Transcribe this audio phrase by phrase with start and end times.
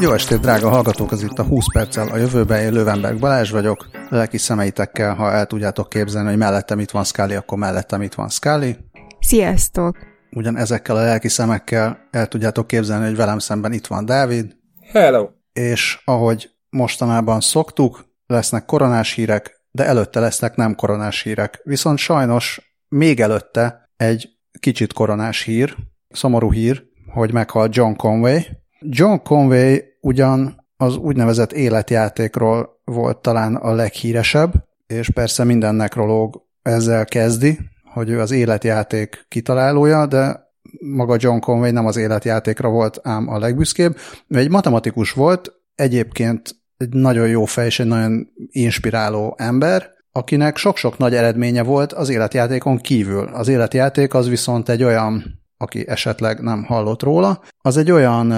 [0.00, 1.12] Jó estét, drága hallgatók!
[1.12, 3.88] Ez itt a 20 perccel a jövőben én Lővenberg Balázs vagyok.
[4.08, 8.28] Lelki szemeitekkel, ha el tudjátok képzelni, hogy mellettem itt van Scully, akkor mellettem itt van
[8.28, 8.76] Scully.
[9.18, 9.96] Sziasztok!
[10.30, 14.56] Ugyan ezekkel a lelki szemekkel el tudjátok képzelni, hogy velem szemben itt van Dávid.
[14.92, 15.28] Hello!
[15.52, 21.60] És ahogy mostanában szoktuk, lesznek koronás hírek, de előtte lesznek nem koronás hírek.
[21.64, 24.28] Viszont sajnos még előtte egy
[24.60, 25.76] kicsit koronás hír,
[26.08, 26.82] szomorú hír,
[27.12, 28.40] hogy meghalt John Conway.
[28.82, 34.52] John Conway ugyan az úgynevezett életjátékról volt talán a leghíresebb,
[34.86, 37.58] és persze minden nekrológ ezzel kezdi,
[37.92, 40.48] hogy ő az életjáték kitalálója, de
[40.80, 43.96] maga John Conway nem az életjátékra volt ám a legbüszkébb.
[44.28, 50.56] Ő egy matematikus volt, egyébként egy nagyon jó fej és egy nagyon inspiráló ember, akinek
[50.56, 53.24] sok-sok nagy eredménye volt az életjátékon kívül.
[53.24, 58.34] Az életjáték az viszont egy olyan, aki esetleg nem hallott róla, az egy olyan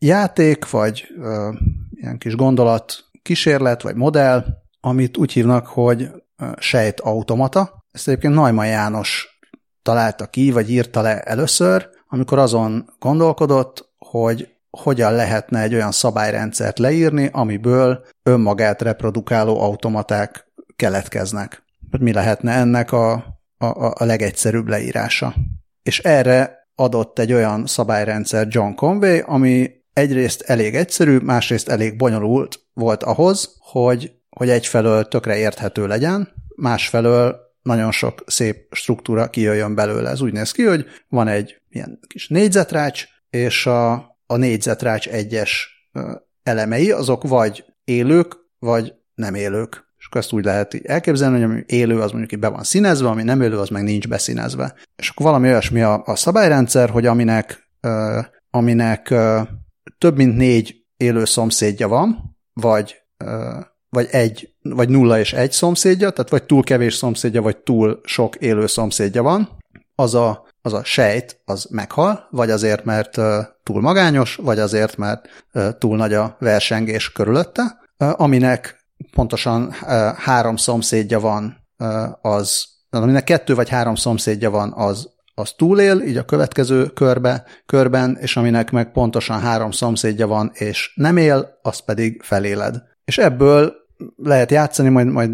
[0.00, 1.52] játék, vagy ö,
[1.90, 4.44] ilyen kis gondolat, kísérlet, vagy modell,
[4.80, 6.10] amit úgy hívnak, hogy
[6.58, 7.84] sejt automata.
[7.92, 9.38] Ezt egyébként Najman János
[9.82, 16.78] találta ki, vagy írta le először, amikor azon gondolkodott, hogy hogyan lehetne egy olyan szabályrendszert
[16.78, 21.62] leírni, amiből önmagát reprodukáló automaták keletkeznek.
[21.98, 23.12] Mi lehetne ennek a,
[23.58, 25.34] a, a legegyszerűbb leírása?
[25.82, 29.70] És erre adott egy olyan szabályrendszer John Conway, ami
[30.00, 37.36] egyrészt elég egyszerű, másrészt elég bonyolult volt ahhoz, hogy, hogy egyfelől tökre érthető legyen, másfelől
[37.62, 40.10] nagyon sok szép struktúra kijöjjön belőle.
[40.10, 43.92] Ez úgy néz ki, hogy van egy ilyen kis négyzetrács, és a,
[44.26, 45.68] a négyzetrács egyes
[46.42, 49.88] elemei, azok vagy élők, vagy nem élők.
[49.98, 53.22] És akkor ezt úgy lehet elképzelni, hogy ami élő, az mondjuk be van színezve, ami
[53.22, 54.74] nem élő, az meg nincs beszínezve.
[54.96, 58.20] És akkor valami olyasmi a, a szabályrendszer, hogy aminek, ö,
[58.50, 59.40] aminek ö,
[59.98, 62.96] több mint négy élő szomszédja van, vagy,
[63.88, 68.36] vagy egy, vagy nulla és egy szomszédja, tehát vagy túl kevés szomszédja, vagy túl sok
[68.36, 69.58] élő szomszédja van,
[69.94, 73.20] az a, az a sejt, az meghal, vagy azért, mert
[73.62, 75.44] túl magányos, vagy azért, mert
[75.78, 79.70] túl nagy a versengés körülötte, aminek pontosan
[80.16, 81.68] három szomszédja van,
[82.20, 88.16] az, aminek kettő vagy három szomszédja van, az, az túlél, így a következő körbe, körben,
[88.20, 92.82] és aminek meg pontosan három szomszédja van, és nem él, az pedig feléled.
[93.04, 93.72] És ebből
[94.16, 95.30] lehet játszani, majd, majd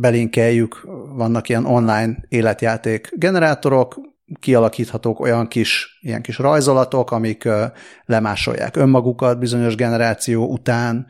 [0.00, 4.00] belinkeljük, vannak ilyen online életjáték generátorok,
[4.40, 7.48] kialakíthatók olyan kis, ilyen kis rajzolatok, amik
[8.04, 11.06] lemásolják önmagukat bizonyos generáció után,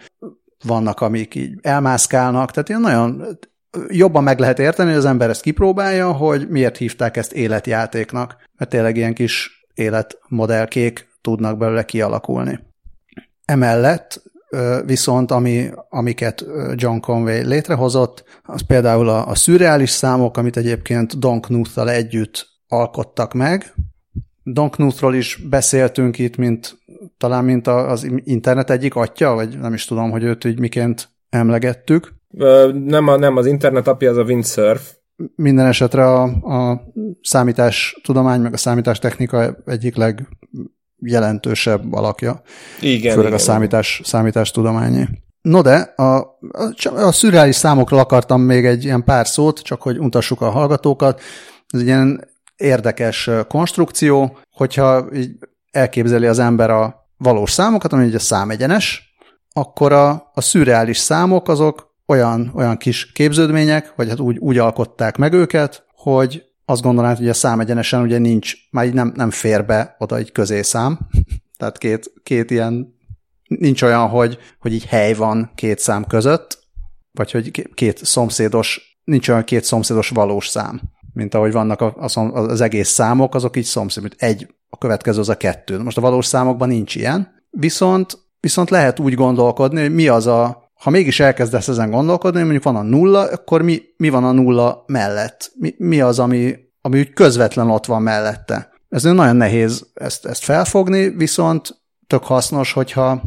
[0.65, 3.39] vannak, amik így elmászkálnak, tehát ilyen nagyon
[3.89, 8.71] jobban meg lehet érteni, hogy az ember ezt kipróbálja, hogy miért hívták ezt életjátéknak, mert
[8.71, 12.61] tényleg ilyen kis életmodellkék tudnak belőle kialakulni.
[13.45, 14.23] Emellett
[14.87, 16.45] viszont ami, amiket
[16.75, 23.33] John Conway létrehozott, az például a, a szürreális számok, amit egyébként Don Knuth-tal együtt alkottak
[23.33, 23.75] meg.
[24.43, 26.79] Don Knuthról is beszéltünk itt, mint
[27.19, 32.15] talán mint az internet egyik atya, vagy nem is tudom, hogy őt így miként emlegettük.
[32.73, 34.93] Nem, a, nem az internet apja, az a windsurf.
[35.35, 36.83] Minden esetre a, a
[37.23, 40.29] számítás tudomány, meg a számítástechnika egyik leg
[40.99, 42.43] jelentősebb alakja.
[42.81, 43.39] Igen, főleg igen.
[43.39, 45.09] a számítás, számítás tudományi.
[45.41, 46.17] No de, a,
[46.53, 51.21] a, a szürreális számokról akartam még egy ilyen pár szót, csak hogy untassuk a hallgatókat.
[51.69, 55.31] Ez egy ilyen érdekes konstrukció, hogyha így
[55.71, 59.15] elképzeli az ember a valós számokat, ami ugye számegyenes,
[59.53, 65.17] akkor a, a szürreális számok azok olyan, olyan kis képződmények, vagy hát úgy, úgy alkották
[65.17, 69.67] meg őket, hogy azt gondolnád, hogy a számegyenesen ugye nincs, már így nem, nem fér
[69.67, 70.99] be oda egy közészám,
[71.59, 72.95] tehát két, két ilyen,
[73.49, 76.59] nincs olyan, hogy, hogy így hely van két szám között,
[77.13, 80.81] vagy hogy két szomszédos, nincs olyan két szomszédos valós szám,
[81.13, 85.21] mint ahogy vannak a, a, az egész számok, azok így szomszéd, mint egy, a következő
[85.21, 85.83] az a kettő.
[85.83, 90.72] Most a valós számokban nincs ilyen, viszont, viszont lehet úgy gondolkodni, hogy mi az a,
[90.83, 94.85] ha mégis elkezdesz ezen gondolkodni, mondjuk van a nulla, akkor mi, mi van a nulla
[94.87, 95.53] mellett?
[95.55, 98.71] Mi, mi az, ami, ami úgy közvetlen ott van mellette?
[98.89, 103.23] Ez nagyon nehéz ezt, ezt felfogni, viszont tök hasznos, hogyha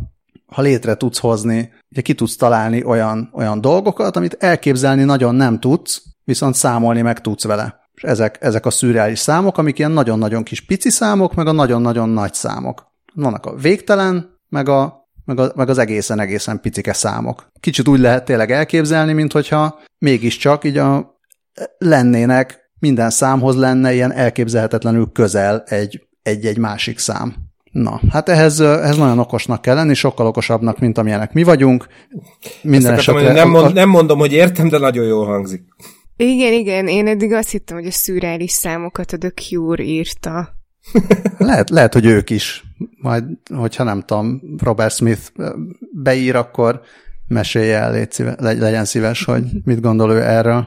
[0.45, 5.59] ha létre tudsz hozni, ugye ki tudsz találni olyan, olyan dolgokat, amit elképzelni nagyon nem
[5.59, 7.79] tudsz, viszont számolni meg tudsz vele.
[7.93, 12.09] És ezek, ezek a szürreális számok, amik ilyen nagyon-nagyon kis pici számok, meg a nagyon-nagyon
[12.09, 12.85] nagy számok.
[13.13, 17.47] Vannak a végtelen, meg a meg, a, meg az egészen-egészen picike számok.
[17.59, 21.15] Kicsit úgy lehet tényleg elképzelni, mint hogyha mégiscsak így a,
[21.77, 27.35] lennének, minden számhoz lenne ilyen elképzelhetetlenül közel egy, egy-egy másik szám.
[27.71, 31.87] Na, hát ehhez, ehhez nagyon okosnak kell lenni, sokkal okosabbnak, mint amilyenek mi vagyunk.
[32.61, 33.31] Minden esetre...
[33.31, 35.63] Nem, mond, nem mondom, hogy értem, de nagyon jól hangzik.
[36.17, 40.54] Igen, igen, én eddig azt hittem, hogy a szürreális számokat a The Cure írta.
[41.37, 42.63] Lehet, lehet, hogy ők is.
[43.01, 43.23] Majd,
[43.55, 45.21] hogyha nem tudom, Robert Smith
[45.91, 46.81] beír, akkor
[47.27, 50.65] mesélje el, légy szíves, legyen szíves, hogy mit gondol ő erről.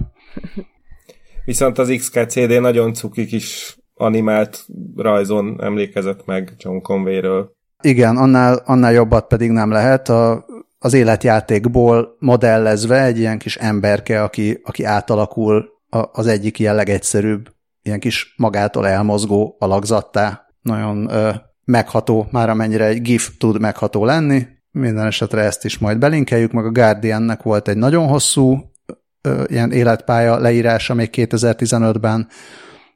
[1.44, 4.66] Viszont az XKCD nagyon cuki kis animált
[4.96, 7.56] rajzon emlékezett meg John Conway-ről.
[7.82, 10.08] Igen, annál, annál jobbat pedig nem lehet.
[10.08, 10.46] A,
[10.78, 17.48] az életjátékból modellezve egy ilyen kis emberke, aki, aki átalakul a, az egyik ilyen legegyszerűbb,
[17.82, 20.46] ilyen kis magától elmozgó alakzattá.
[20.60, 21.30] Nagyon ö,
[21.64, 24.46] megható, már amennyire egy GIF tud megható lenni.
[24.70, 28.72] Minden esetre ezt is majd belinkeljük, meg a Guardiannek volt egy nagyon hosszú
[29.20, 32.28] ö, ilyen életpálya leírása még 2015-ben,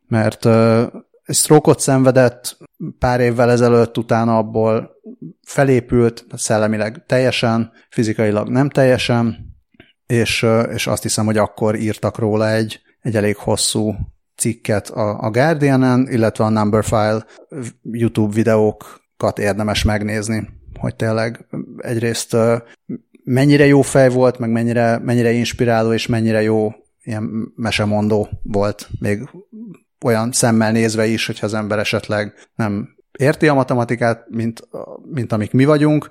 [0.06, 0.46] mert
[1.24, 2.56] egy stroke szenvedett
[2.98, 4.90] pár évvel ezelőtt, utána abból
[5.42, 9.52] felépült, szellemileg teljesen, fizikailag nem teljesen,
[10.06, 13.94] és, és azt hiszem, hogy akkor írtak róla egy, egy elég hosszú
[14.42, 17.24] cikket a, a Guardian-en, illetve a Numberfile
[17.82, 20.48] YouTube videókat érdemes megnézni,
[20.78, 21.46] hogy tényleg
[21.78, 22.36] egyrészt
[23.24, 26.72] mennyire jó fej volt, meg mennyire, mennyire inspiráló, és mennyire jó
[27.02, 29.28] ilyen mesemondó volt még
[30.04, 32.88] olyan szemmel nézve is, hogyha az ember esetleg nem
[33.18, 34.68] érti a matematikát, mint,
[35.12, 36.10] mint amik mi vagyunk,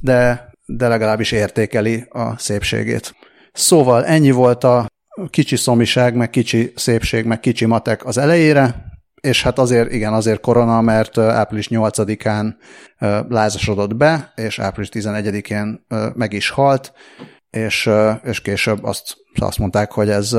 [0.00, 3.14] de, de legalábbis értékeli a szépségét.
[3.52, 4.86] Szóval ennyi volt a
[5.30, 8.88] kicsi szomiság, meg kicsi szépség, meg kicsi matek az elejére,
[9.20, 12.54] és hát azért, igen, azért korona, mert április 8-án
[13.28, 16.92] lázasodott be, és április 11-én meg is halt,
[17.50, 17.90] és,
[18.22, 20.36] és később azt, azt mondták, hogy ez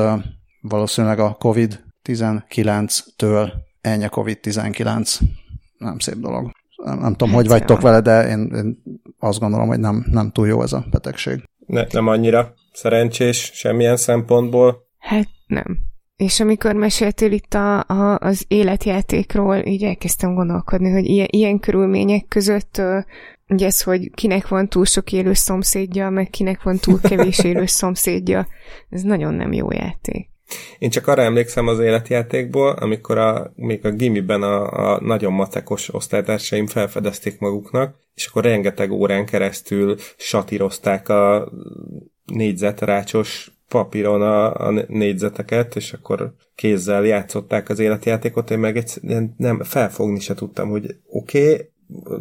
[0.62, 3.51] valószínűleg a COVID 19-től
[3.81, 5.19] ennyi COVID-19.
[5.77, 6.51] Nem szép dolog.
[6.75, 8.81] Nem, nem tudom, hát hogy vagytok vele, de én, én
[9.19, 11.44] azt gondolom, hogy nem, nem túl jó ez a betegség.
[11.71, 14.88] Ne, nem annyira szerencsés semmilyen szempontból.
[14.97, 15.77] Hát nem.
[16.15, 22.25] És amikor meséltél itt a, a, az életjátékról, így elkezdtem gondolkodni, hogy ilyen, ilyen körülmények
[22.27, 22.81] között
[23.47, 27.65] ugye ez, hogy kinek van túl sok élő szomszédja, meg kinek van túl kevés élő
[27.79, 28.47] szomszédja,
[28.89, 30.31] ez nagyon nem jó játék.
[30.80, 35.94] Én csak arra emlékszem az életjátékból, amikor a, még a gimiben a, a nagyon matekos
[35.94, 41.51] osztálytársaim felfedezték maguknak, és akkor rengeteg órán keresztül satírozták a
[42.25, 49.63] négyzetrácsos papíron a, a négyzeteket, és akkor kézzel játszották az életjátékot, én meg egyszerűen nem
[49.63, 51.69] felfogni se tudtam, hogy oké, okay,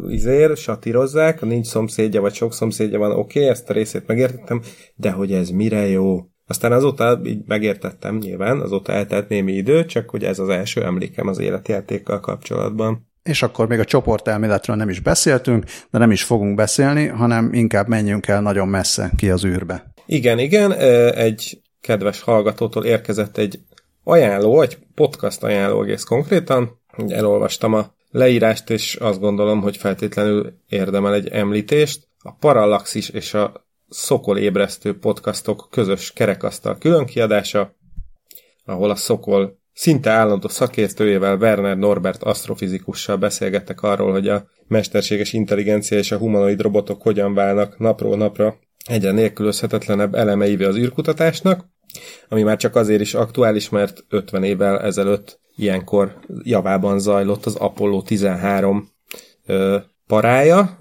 [0.07, 4.61] izér, satírozzák, nincs szomszédja, vagy sok szomszédja van, oké, okay, ezt a részét megértettem,
[4.95, 6.30] de hogy ez mire jó?
[6.51, 11.27] Aztán azóta így megértettem nyilván, azóta eltelt némi idő, csak hogy ez az első emlékem
[11.27, 13.07] az életjátékkal kapcsolatban.
[13.23, 17.87] És akkor még a csoportelméletről nem is beszéltünk, de nem is fogunk beszélni, hanem inkább
[17.87, 19.93] menjünk el nagyon messze ki az űrbe.
[20.05, 20.73] Igen, igen,
[21.11, 23.59] egy kedves hallgatótól érkezett egy
[24.03, 26.81] ajánló, egy podcast ajánló egész konkrétan.
[27.07, 32.07] Elolvastam a leírást, és azt gondolom, hogy feltétlenül érdemel egy említést.
[32.19, 37.75] A Parallaxis és a Szokol ébresztő podcastok közös kerekasztal különkiadása,
[38.65, 45.97] ahol a Szokol szinte állandó szakértőjével Werner Norbert asztrofizikussal beszélgettek arról, hogy a mesterséges intelligencia
[45.97, 51.65] és a humanoid robotok hogyan válnak napról napra egyre nélkülözhetetlenebb elemeivé az űrkutatásnak,
[52.29, 58.01] ami már csak azért is aktuális, mert 50 évvel ezelőtt ilyenkor javában zajlott az Apollo
[58.01, 58.89] 13
[59.45, 60.77] ö, parája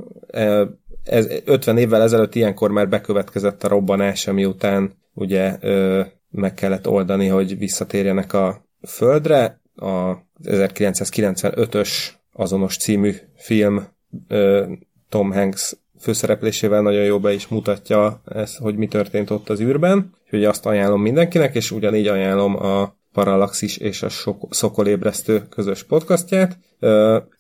[1.11, 6.89] ez 50 évvel ezelőtt ilyenkor már bekövetkezett a robbanás, ami után ugye ö, meg kellett
[6.89, 9.61] oldani, hogy visszatérjenek a Földre.
[9.77, 10.15] A
[10.45, 11.89] 1995-ös
[12.33, 13.87] azonos című film
[14.29, 14.67] ö,
[15.09, 20.15] Tom Hanks főszereplésével nagyon jó be is mutatja ezt, hogy mi történt ott az űrben.
[20.25, 24.09] Úgyhogy azt ajánlom mindenkinek, és ugyanígy ajánlom a Parallaxis és a
[24.51, 26.59] Szokolébresztő közös podcastját.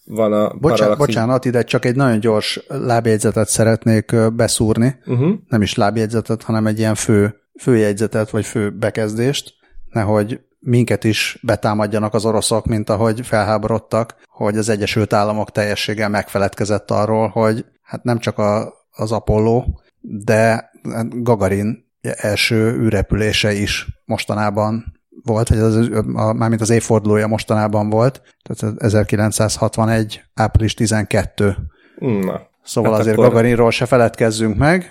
[0.04, 1.06] Van a Bocsánat, Parallaxis...
[1.06, 4.98] bocsánat, ide csak egy nagyon gyors lábjegyzetet szeretnék beszúrni.
[5.06, 5.34] Uh-huh.
[5.48, 9.54] Nem is lábjegyzetet, hanem egy ilyen fő, főjegyzetet, vagy fő bekezdést,
[9.90, 16.90] nehogy minket is betámadjanak az oroszok, mint ahogy felháborodtak, hogy az Egyesült Államok teljességgel megfeledkezett
[16.90, 19.64] arról, hogy hát nem csak a, az Apollo,
[20.00, 20.70] de
[21.08, 25.76] Gagarin első űrrepülése is mostanában volt, vagy az,
[26.14, 30.22] a, mármint az évfordulója mostanában volt, tehát 1961.
[30.34, 31.56] április 12.
[31.98, 32.48] Na.
[32.62, 33.28] Szóval hát azért akkor...
[33.28, 34.90] Gagarinról se feledkezzünk meg.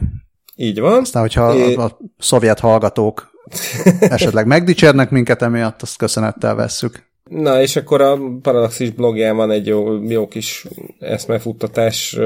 [0.55, 0.99] Így van.
[0.99, 1.75] Aztán, hogyha é...
[1.75, 3.31] a, a szovjet hallgatók
[3.99, 7.07] esetleg megdicsérnek minket emiatt, azt köszönettel vesszük.
[7.23, 10.67] Na, és akkor a Parallaxis blogján van egy jó, jó kis
[10.99, 12.17] eszmefuttatás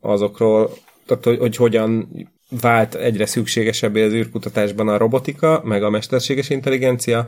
[0.00, 0.70] azokról,
[1.06, 2.08] tehát hogy, hogy hogyan
[2.50, 7.26] vált egyre szükségesebbé az űrkutatásban a robotika, meg a mesterséges intelligencia.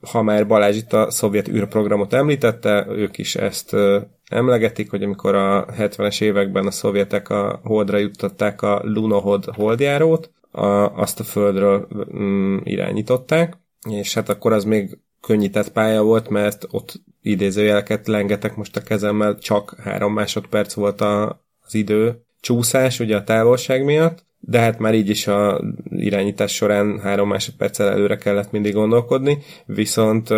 [0.00, 3.76] Ha már Balázs itt a szovjet űrprogramot említette, ők is ezt
[4.28, 10.66] emlegetik, hogy amikor a 70-es években a szovjetek a holdra juttatták a Lunohod holdjárót, a,
[11.00, 13.56] azt a földről mm, irányították,
[13.90, 19.38] és hát akkor az még könnyített pálya volt, mert ott idézőjeleket lengetek most a kezemmel,
[19.38, 24.94] csak három másodperc volt a, az idő csúszás, ugye a távolság miatt, de hát már
[24.94, 30.30] így is a irányítás során három másodperccel előre kellett mindig gondolkodni, viszont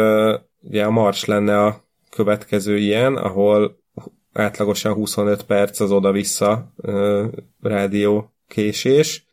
[0.63, 3.79] ugye a Mars lenne a következő ilyen, ahol
[4.33, 6.73] átlagosan 25 perc az oda-vissza
[7.63, 9.25] rádió késés,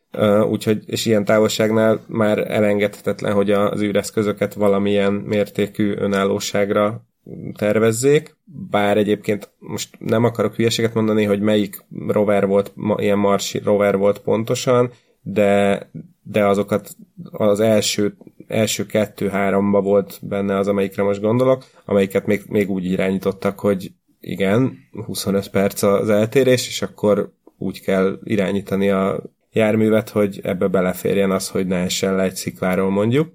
[0.50, 7.07] úgyhogy, és ilyen távolságnál már elengedhetetlen, hogy az űreszközöket valamilyen mértékű önállóságra
[7.56, 8.36] tervezzék,
[8.70, 14.18] bár egyébként most nem akarok hülyeséget mondani, hogy melyik rover volt, ilyen Mars rover volt
[14.18, 14.90] pontosan,
[15.22, 15.90] de,
[16.22, 16.96] de azokat
[17.30, 18.16] az első,
[18.46, 24.78] első kettő-háromba volt benne az, amelyikre most gondolok, amelyiket még, még úgy irányítottak, hogy igen,
[25.04, 31.48] 25 perc az eltérés, és akkor úgy kell irányítani a járművet, hogy ebbe beleférjen az,
[31.48, 33.28] hogy ne essen le egy szikláról mondjuk.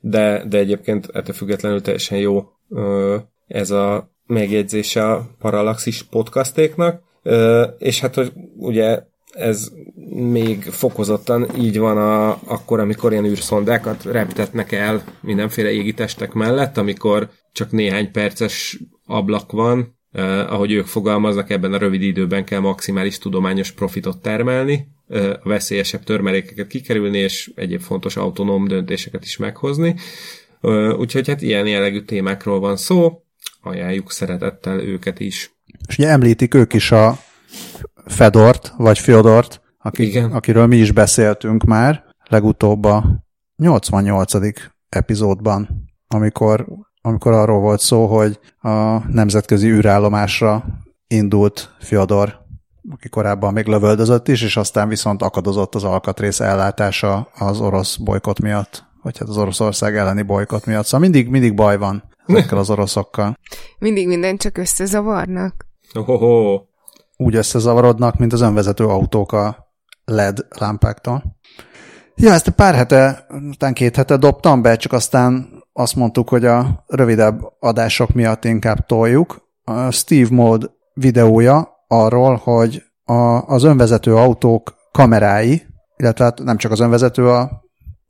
[0.00, 2.52] De, de egyébként ettől függetlenül teljesen jó
[3.54, 7.02] ez a megjegyzése a Parallaxis podcastéknak,
[7.78, 9.72] és hát, hogy ugye ez
[10.32, 17.30] még fokozottan így van a, akkor, amikor ilyen űrszondákat reptetnek el mindenféle égitestek mellett, amikor
[17.52, 23.18] csak néhány perces ablak van, eh, ahogy ők fogalmaznak, ebben a rövid időben kell maximális
[23.18, 29.94] tudományos profitot termelni, eh, a veszélyesebb törmelékeket kikerülni, és egyéb fontos autonóm döntéseket is meghozni.
[30.60, 33.23] Eh, úgyhogy hát ilyen jellegű témákról van szó,
[33.66, 35.54] ajánljuk szeretettel őket is.
[35.88, 37.18] És ugye említik ők is a
[38.06, 40.32] Fedort, vagy Fyodort, aki, Igen.
[40.32, 43.24] akiről mi is beszéltünk már, legutóbb a
[43.56, 44.32] 88.
[44.88, 45.68] epizódban,
[46.08, 46.66] amikor,
[47.00, 50.64] amikor arról volt szó, hogy a nemzetközi űrállomásra
[51.06, 52.42] indult Fyodor,
[52.90, 58.40] aki korábban még lövöldözött is, és aztán viszont akadozott az alkatrész ellátása az orosz bolykot
[58.40, 60.84] miatt, vagy hát az Oroszország elleni bolykot miatt.
[60.84, 63.38] Szóval mindig, mindig baj van ezekkel az oroszokkal.
[63.78, 65.66] Mindig minden csak összezavarnak.
[65.94, 66.62] Ohoho.
[67.16, 69.72] Úgy összezavarodnak, mint az önvezető autók a
[70.04, 71.36] LED lámpáktól.
[72.14, 76.84] Ja, ezt pár hete, után két hete dobtam be, csak aztán azt mondtuk, hogy a
[76.86, 79.42] rövidebb adások miatt inkább toljuk.
[79.64, 85.62] A Steve Mode videója arról, hogy a, az önvezető autók kamerái,
[85.96, 87.63] illetve hát nem csak az önvezető, a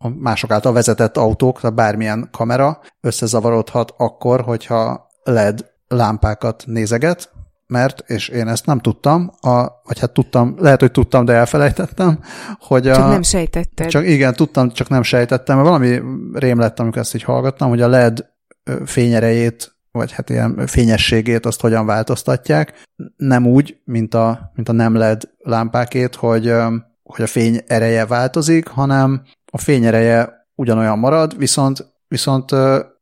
[0.05, 7.31] a mások által vezetett autók, tehát bármilyen kamera összezavarodhat akkor, hogyha LED lámpákat nézeget,
[7.67, 12.19] mert, és én ezt nem tudtam, a, vagy hát tudtam, lehet, hogy tudtam, de elfelejtettem,
[12.59, 12.95] hogy a...
[12.95, 13.89] Csak nem sejtetted.
[13.89, 16.01] Csak igen, tudtam, csak nem sejtettem, mert valami
[16.33, 18.27] rém lett, amikor ezt így hallgattam, hogy a LED
[18.85, 22.83] fényerejét, vagy hát ilyen fényességét azt hogyan változtatják.
[23.17, 26.53] Nem úgy, mint a, mint a nem LED lámpákét, hogy,
[27.03, 29.23] hogy a fény ereje változik, hanem
[29.55, 32.51] a fényereje ugyanolyan marad, viszont, viszont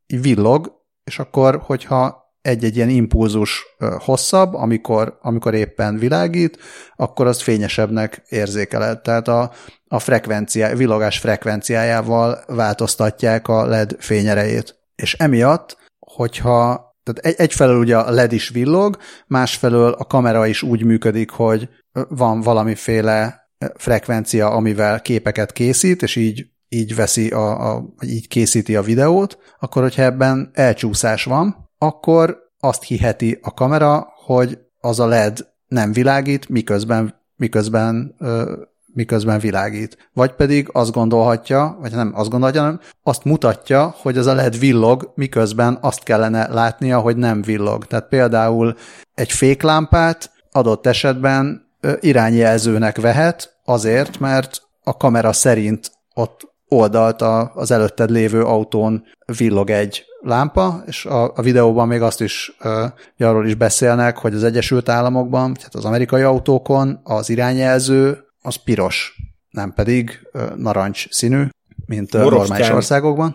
[0.06, 0.72] villog,
[1.04, 3.64] és akkor, hogyha egy-egy ilyen impulzus
[3.98, 6.58] hosszabb, amikor, amikor éppen világít,
[6.96, 9.00] akkor azt fényesebbnek érzékeled.
[9.00, 9.50] Tehát a,
[9.88, 14.78] a frekvenciá, villogás frekvenciájával változtatják a LED fényerejét.
[14.94, 20.62] És emiatt, hogyha tehát egy, egyfelől ugye a LED is villog, másfelől a kamera is
[20.62, 21.68] úgy működik, hogy
[22.08, 23.41] van valamiféle
[23.74, 29.82] frekvencia, amivel képeket készít, és így, így veszi, a, a, így készíti a videót, akkor
[29.82, 36.48] hogyha ebben elcsúszás van, akkor azt hiheti a kamera, hogy az a LED nem világít,
[36.48, 38.52] miközben, miközben, ö,
[38.94, 40.10] miközben világít.
[40.12, 44.58] Vagy pedig azt gondolhatja, vagy nem azt gondolhatja, hanem azt mutatja, hogy az a LED
[44.58, 47.86] villog, miközben azt kellene látnia, hogy nem villog.
[47.86, 48.76] Tehát például
[49.14, 57.70] egy féklámpát adott esetben irányjelzőnek vehet, azért, mert a kamera szerint ott oldalt a, az
[57.70, 59.04] előtted lévő autón
[59.36, 64.34] villog egy lámpa, és a, a videóban még azt is, uh, arról is beszélnek, hogy
[64.34, 69.16] az Egyesült Államokban, tehát az amerikai autókon az irányjelző az piros,
[69.50, 71.44] nem pedig uh, narancs színű,
[71.86, 73.34] mint uh, normális országokban.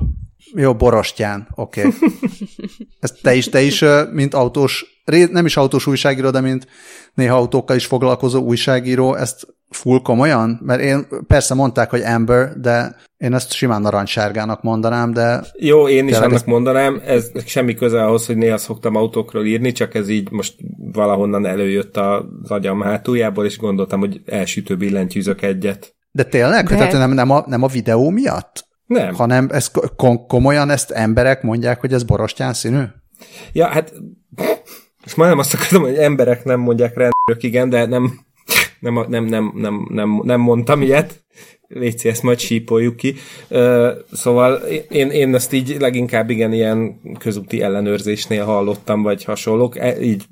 [0.54, 1.82] Jó, borostyán, oké.
[1.88, 2.00] Okay.
[3.00, 4.86] Ezt te is, te is, mint autós,
[5.32, 6.68] nem is autós újságíró, de mint
[7.14, 10.60] néha autókkal is foglalkozó újságíró, ezt full komolyan?
[10.64, 15.46] Mert én persze mondták, hogy Amber, de én ezt simán narancssárgának mondanám, de...
[15.60, 16.46] Jó, én is annak ezt...
[16.46, 21.46] mondanám, ez semmi köze ahhoz, hogy néha szoktam autókról írni, csak ez így most valahonnan
[21.46, 25.96] előjött az agyam hátuljából, és gondoltam, hogy elsütő billentyűzök egyet.
[26.12, 26.68] De tényleg?
[26.68, 26.76] De...
[26.76, 28.66] Tehát nem, nem, a, nem a videó miatt?
[28.86, 29.14] Nem.
[29.14, 29.72] Hanem ez
[30.28, 32.84] komolyan ezt emberek mondják, hogy ez borostyán színű?
[33.54, 33.94] Ja, hát
[35.04, 38.20] most majdnem azt akarom, hogy emberek nem mondják rendőrök, igen, de nem,
[38.80, 41.26] nem, nem, nem, nem, nem, nem mondtam ilyet.
[41.68, 43.16] Léci, ezt majd sípoljuk ki.
[44.12, 44.56] Szóval
[44.90, 50.24] én, én ezt így leginkább igen ilyen közúti ellenőrzésnél hallottam, vagy hasonlók, e, így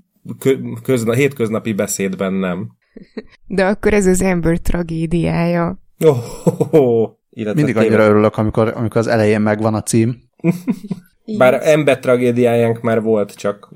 [0.83, 2.71] közna, hétköznapi beszédben nem.
[3.47, 5.79] De akkor ez az ember tragédiája.
[5.99, 7.09] Oh, oh, oh.
[7.53, 10.21] Mindig annyira örülök, amikor, amikor az elején megvan a cím.
[11.37, 13.71] Bár ember tragédiájánk már volt, csak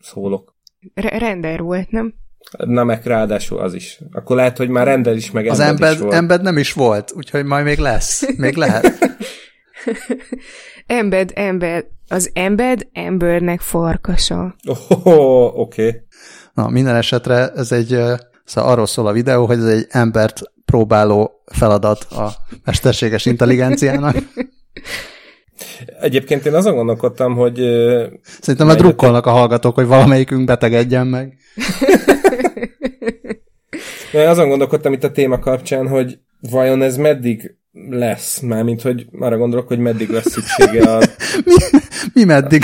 [0.00, 0.54] szólok.
[1.00, 2.14] R- render volt, nem?
[2.50, 4.00] Na meg ráadásul az is.
[4.12, 6.14] Akkor lehet, hogy már render is, meg Az embed, is volt.
[6.14, 8.36] embed nem is volt, úgyhogy majd még lesz.
[8.36, 8.92] Még lehet.
[10.86, 11.86] embed, embed.
[12.08, 14.54] Az embed embernek farkasa.
[14.88, 15.86] Oh, oké.
[15.86, 16.00] Okay.
[16.54, 17.98] Na, minden esetre ez egy,
[18.44, 22.30] szóval arról szól a videó, hogy ez egy embert próbáló feladat a
[22.64, 24.16] mesterséges intelligenciának.
[26.00, 27.54] Egyébként én azon gondolkodtam, hogy...
[28.40, 31.36] Szerintem már drukkolnak a hallgatók, hogy valamelyikünk betegedjen meg.
[34.12, 36.18] Azon gondolkodtam itt a téma kapcsán, hogy
[36.50, 37.56] vajon ez meddig
[37.88, 41.02] lesz, mármint, hogy arra gondolok, hogy meddig lesz szüksége a...
[41.44, 41.54] mi,
[42.12, 42.62] mi meddig?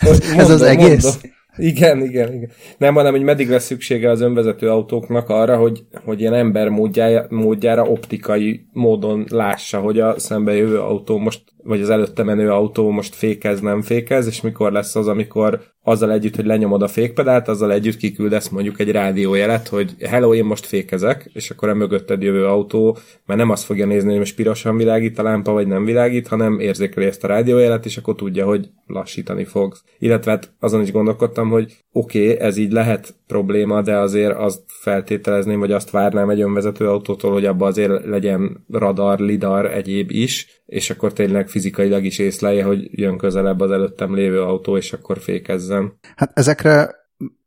[0.00, 1.02] mondom, ez az egész?
[1.02, 1.20] Mondom.
[1.56, 2.50] Igen, igen, igen.
[2.78, 7.26] Nem, hanem, hogy meddig lesz szüksége az önvezető autóknak arra, hogy, hogy ilyen ember módjára,
[7.28, 12.90] módjára optikai módon lássa, hogy a szembe jövő autó most, vagy az előtte menő autó
[12.90, 17.48] most fékez, nem fékez, és mikor lesz az, amikor azzal együtt, hogy lenyomod a fékpedált,
[17.48, 22.22] azzal együtt kiküldesz mondjuk egy rádiójelet, hogy hello, én most fékezek, és akkor a mögötted
[22.22, 25.84] jövő autó, mert nem azt fogja nézni, hogy most pirosan világít a lámpa, vagy nem
[25.84, 29.84] világít, hanem érzékeli ezt a rádiójelet, és akkor tudja, hogy lassítani fogsz.
[29.98, 34.62] Illetve hát azon is gondolkodtam, hogy oké, okay, ez így lehet probléma, de azért azt
[34.66, 40.62] feltételezném, vagy azt várnám egy önvezető autótól, hogy abban azért legyen radar, lidar, egyéb is,
[40.66, 45.18] és akkor tényleg fizikailag is észlelje, hogy jön közelebb az előttem lévő autó, és akkor
[45.18, 45.98] fékezzen.
[46.16, 46.94] Hát ezekre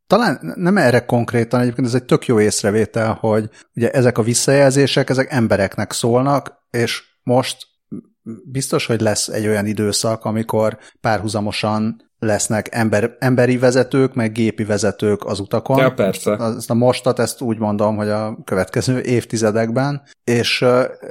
[0.08, 5.10] talán nem erre konkrétan, egyébként ez egy tök jó észrevétel, hogy ugye ezek a visszajelzések,
[5.10, 7.58] ezek embereknek szólnak, és most
[8.52, 15.26] biztos, hogy lesz egy olyan időszak, amikor párhuzamosan lesznek ember, emberi vezetők, meg gépi vezetők
[15.26, 15.78] az utakon.
[15.78, 16.32] Ja, persze.
[16.32, 20.66] Ezt a mostat, ezt úgy mondom, hogy a következő évtizedekben, és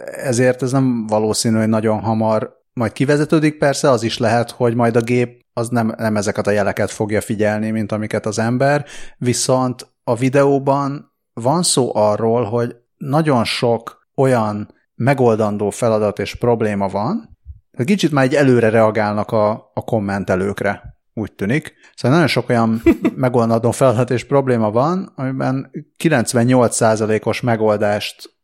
[0.05, 4.97] ezért ez nem valószínű, hogy nagyon hamar majd kivezetődik, persze az is lehet, hogy majd
[4.97, 8.85] a gép az nem, nem ezeket a jeleket fogja figyelni, mint amiket az ember,
[9.19, 17.39] viszont a videóban van szó arról, hogy nagyon sok olyan megoldandó feladat és probléma van,
[17.77, 20.83] hogy kicsit már egy előre reagálnak a, a kommentelőkre
[21.15, 21.75] úgy tűnik.
[21.95, 22.83] Szóval nagyon sok olyan
[23.17, 25.71] megoldandó feladat és probléma van, amiben
[26.03, 28.35] 98%-os megoldást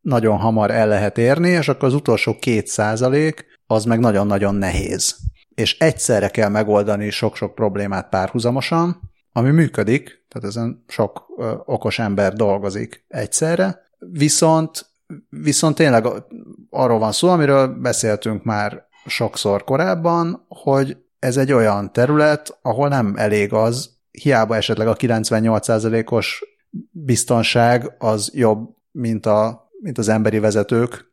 [0.00, 3.34] nagyon hamar el lehet érni, és akkor az utolsó 2%
[3.70, 5.16] az meg nagyon-nagyon nehéz.
[5.54, 9.00] És egyszerre kell megoldani sok-sok problémát párhuzamosan,
[9.32, 11.26] ami működik, tehát ezen sok
[11.64, 14.86] okos ember dolgozik egyszerre, viszont,
[15.28, 16.06] viszont tényleg
[16.70, 23.14] arról van szó, amiről beszéltünk már sokszor korábban, hogy ez egy olyan terület, ahol nem
[23.16, 26.44] elég az, hiába esetleg a 98%-os
[26.90, 31.10] biztonság az jobb, mint, a, mint az emberi vezetők,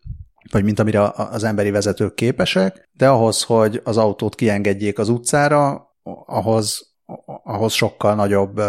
[0.51, 5.89] vagy mint amire az emberi vezetők képesek, de ahhoz, hogy az autót kiengedjék az utcára,
[6.25, 6.95] ahhoz,
[7.43, 8.62] ahhoz sokkal nagyobb,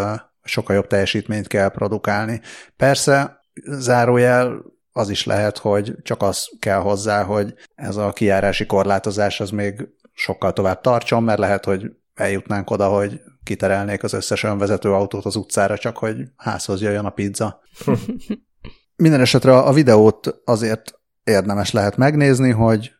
[0.43, 2.41] sokkal jobb teljesítményt kell produkálni.
[2.75, 4.61] Persze, zárójel,
[4.91, 9.87] az is lehet, hogy csak az kell hozzá, hogy ez a kijárási korlátozás az még
[10.13, 15.35] sokkal tovább tartson, mert lehet, hogy eljutnánk oda, hogy kiterelnék az összes önvezető autót az
[15.35, 17.59] utcára, csak hogy házhoz jöjjön a pizza.
[18.95, 20.96] Minden esetre a videót azért
[21.27, 22.91] érdemes lehet megnézni, hogy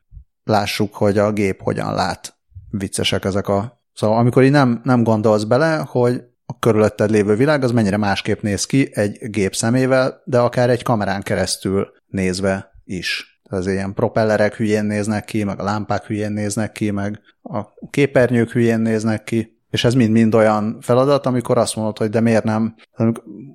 [0.44, 2.38] lássuk, hogy a gép hogyan lát.
[2.70, 3.82] Viccesek ezek a...
[3.94, 8.42] Szóval amikor így nem, nem gondolsz bele, hogy a körülötted lévő világ az mennyire másképp
[8.42, 13.40] néz ki egy gép szemével, de akár egy kamerán keresztül nézve is.
[13.44, 18.52] Az ilyen propellerek hülyén néznek ki, meg a lámpák hülyén néznek ki, meg a képernyők
[18.52, 22.76] hülyén néznek ki, és ez mind-mind olyan feladat, amikor azt mondod, hogy de miért nem,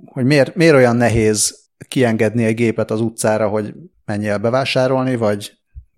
[0.05, 3.75] hogy miért, miért olyan nehéz kiengedni egy gépet az utcára, hogy
[4.05, 5.53] menjél bevásárolni, vagy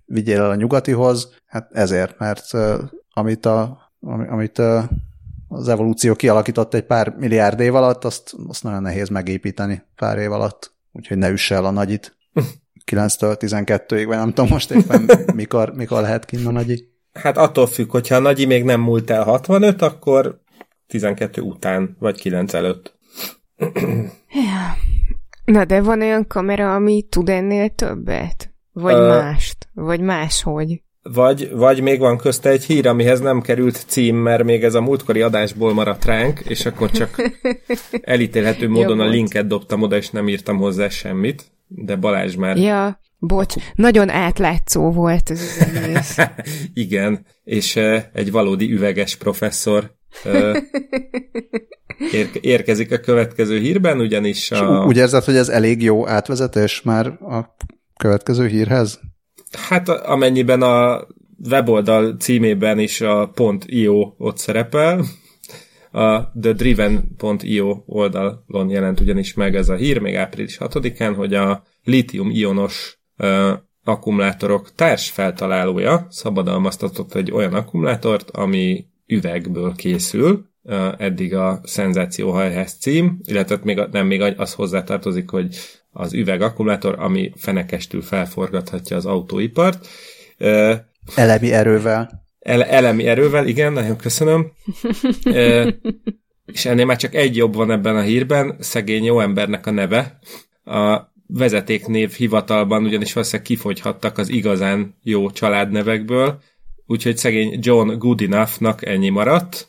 [0.05, 2.51] vigyél el a nyugatihoz, hát ezért, mert
[3.13, 4.59] amit, a, amit
[5.49, 10.33] az evolúció kialakított egy pár milliárd év alatt, azt, azt nagyon nehéz megépíteni pár év
[10.33, 10.75] alatt.
[10.93, 12.17] úgyhogy ne üsse el a nagyit.
[12.91, 16.93] 9-től 12-ig, vagy nem tudom most éppen mikor, mikor lehet kinn a nagyi.
[17.13, 20.41] Hát attól függ, hogyha a nagyi még nem múlt el 65, akkor
[20.87, 22.99] 12 után, vagy 9 előtt.
[24.29, 24.77] Ja.
[25.45, 28.55] Na, de van olyan kamera, ami tud ennél többet?
[28.73, 29.09] Vagy Ö...
[29.09, 29.69] mást?
[29.75, 30.83] Vagy máshogy?
[31.13, 34.81] Vagy, vagy még van közte egy hír, amihez nem került cím, mert még ez a
[34.81, 37.33] múltkori adásból maradt ránk, és akkor csak
[38.15, 42.57] elítélhető módon a linket dobtam oda, és nem írtam hozzá semmit, de Balázs már...
[42.57, 45.41] Ja, bocs, nagyon átlátszó volt ez
[45.95, 46.31] az
[46.85, 47.77] Igen, és
[48.13, 49.95] egy valódi üveges professzor
[52.41, 54.85] érkezik a következő hírben, ugyanis a...
[54.87, 57.57] Úgy érzed, hogy ez elég jó átvezetés már a
[57.97, 59.01] következő hírhez?
[59.69, 61.07] Hát amennyiben a
[61.51, 63.33] weboldal címében is a
[63.67, 65.05] .io ott szerepel,
[65.95, 72.99] a thedriven.io oldalon jelent ugyanis meg ez a hír, még április 6-án, hogy a litium-ionos
[73.19, 73.51] uh,
[73.85, 80.53] akkumulátorok társ feltalálója szabadalmaztatott egy olyan akkumulátort, ami üvegből készül,
[80.99, 85.57] eddig a szenzációhajház cím, illetve még, nem még az hozzátartozik, hogy
[85.91, 89.87] az üveg akkumulátor, ami fenekestül felforgathatja az autóipart.
[91.15, 92.23] Elemi erővel.
[92.39, 94.53] Ele, elemi erővel, igen, nagyon köszönöm.
[95.25, 95.75] e,
[96.53, 100.19] és ennél már csak egy jobb van ebben a hírben, szegény jó embernek a neve.
[100.65, 106.41] A vezetéknév hivatalban ugyanis valószínűleg kifogyhattak az igazán jó családnevekből,
[106.87, 109.67] úgyhogy szegény John Goodenough-nak ennyi maradt.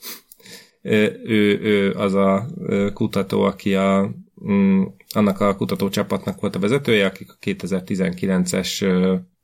[0.82, 2.48] Ő, ő az a
[2.94, 4.12] kutató, aki a
[4.48, 8.86] mm, annak a kutatócsapatnak volt a vezetője, akik a 2019-es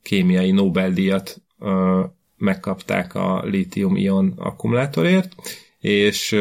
[0.01, 1.41] kémiai Nobel-díjat
[2.37, 5.35] megkapták a lítium-ion akkumulátorért,
[5.79, 6.37] és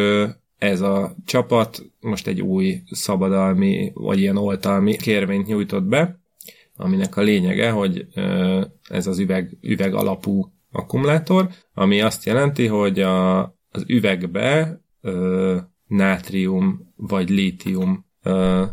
[0.59, 6.21] ez a csapat most egy új szabadalmi, vagy ilyen oltalmi kérvényt nyújtott be,
[6.77, 8.07] aminek a lényege, hogy
[8.89, 15.57] ez az üveg, üveg alapú akkumulátor, ami azt jelenti, hogy a, az üvegbe ö,
[15.87, 18.65] nátrium vagy lítium ö,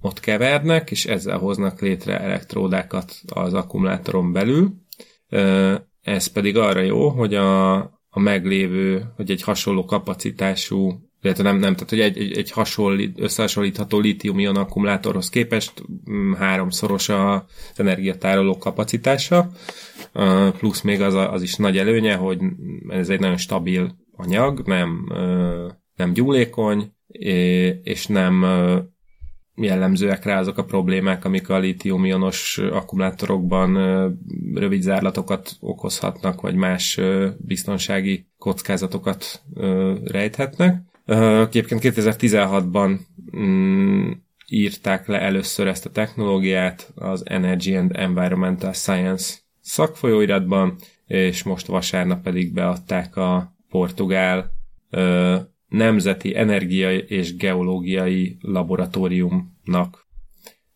[0.00, 4.74] ott kevernek, és ezzel hoznak létre elektródákat az akkumulátoron belül.
[6.00, 7.76] Ez pedig arra jó, hogy a,
[8.08, 13.20] a meglévő, hogy egy hasonló kapacitású illetve nem, nem, tehát hogy egy, egy, egy hasonlít,
[13.20, 15.72] összehasonlítható lítium-ion akkumulátorhoz képest
[16.10, 17.40] mm, háromszoros az
[17.76, 19.50] energiatároló kapacitása,
[20.58, 22.38] plusz még az, az is nagy előnye, hogy
[22.88, 25.12] ez egy nagyon stabil anyag, nem,
[25.96, 26.92] nem gyúlékony,
[27.82, 28.44] és nem
[29.54, 33.74] jellemzőek rá azok a problémák, amik a lítium-ionos akkumulátorokban
[34.54, 37.00] rövid zárlatokat okozhatnak, vagy más
[37.38, 39.42] biztonsági kockázatokat
[40.04, 40.87] rejthetnek.
[41.08, 42.98] Egyébként 2016-ban
[43.36, 44.10] mm,
[44.46, 52.22] írták le először ezt a technológiát az Energy and Environmental Science szakfolyóiratban, és most vasárnap
[52.22, 54.50] pedig beadták a portugál
[55.68, 60.06] Nemzeti Energiai és Geológiai Laboratóriumnak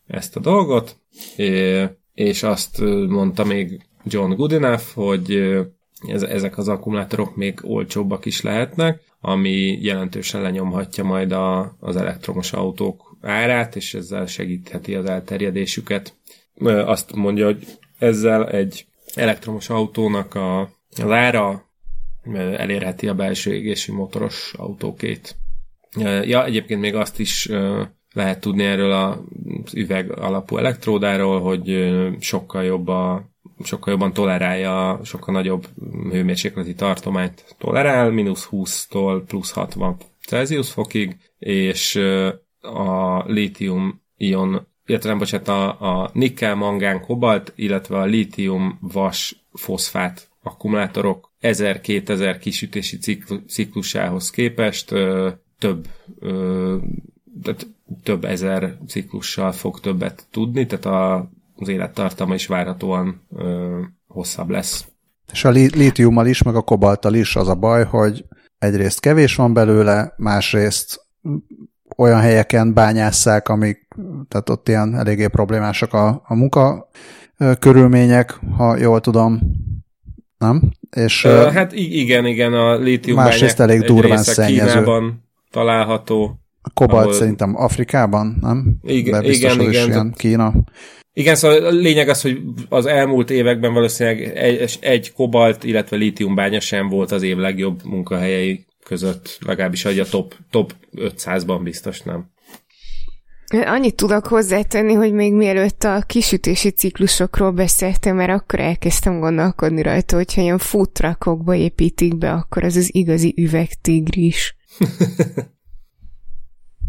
[0.07, 1.01] ezt a dolgot,
[2.15, 5.57] és azt mondta még John Goodenough, hogy
[6.09, 13.17] ezek az akkumulátorok még olcsóbbak is lehetnek, ami jelentősen lenyomhatja majd a, az elektromos autók
[13.21, 16.15] árát, és ezzel segítheti az elterjedésüket.
[16.65, 17.67] Azt mondja, hogy
[17.99, 20.61] ezzel egy elektromos autónak a,
[21.03, 21.11] az
[22.35, 25.37] elérheti a belső égési motoros autókét.
[26.23, 27.49] Ja, egyébként még azt is
[28.13, 33.32] lehet tudni erről az üveg alapú elektródáról, hogy sokkal jobb a
[33.65, 35.67] sokkal jobban tolerálja, sokkal nagyobb
[36.11, 37.55] hőmérsékleti tartományt.
[37.59, 39.97] Tolerál, mínusz 20-tól plusz 60
[40.27, 41.97] Celsius fokig, és
[42.61, 49.45] a lítium ion, illetve nem bocsánat, a, a nikkel, mangán, kobalt, illetve a lítium vas
[49.53, 52.99] foszfát akkumulátorok 1000-2000 kisütési
[53.47, 55.87] ciklusához képest ö, több
[56.19, 56.77] ö,
[57.43, 57.67] tehát
[58.03, 61.31] több ezer ciklussal fog többet tudni, tehát a,
[61.63, 64.87] az élettartama is várhatóan ö, hosszabb lesz.
[65.33, 68.25] És a lítiummal is, meg a kobalttal is az a baj, hogy
[68.59, 71.01] egyrészt kevés van belőle, másrészt
[71.97, 73.89] olyan helyeken bányásszák, amik,
[74.29, 76.89] tehát ott ilyen eléggé problémásak a, a munka
[77.59, 79.41] körülmények, ha jól tudom
[80.39, 80.63] nem?
[80.97, 84.67] És, uh, hát igen, igen, a lítium másrészt elég durván szennyező.
[84.67, 86.41] Kínában található.
[86.63, 87.15] A kobalt ahol...
[87.15, 88.77] szerintem Afrikában, nem?
[88.83, 89.89] Igen, igen, igen.
[89.89, 90.53] Ilyen Kína.
[91.15, 96.61] Igen, szóval a lényeg az, hogy az elmúlt években valószínűleg egy, egy kobalt, illetve lítiumbánya
[96.61, 102.31] sem volt az év legjobb munkahelyei között, legalábbis egy a top, top 500-ban biztos nem.
[103.65, 110.17] Annyit tudok hozzátenni, hogy még mielőtt a kisütési ciklusokról beszéltem, mert akkor elkezdtem gondolkodni rajta,
[110.17, 114.57] hogyha ilyen futrakokba építik be, akkor az az igazi üvegtigris.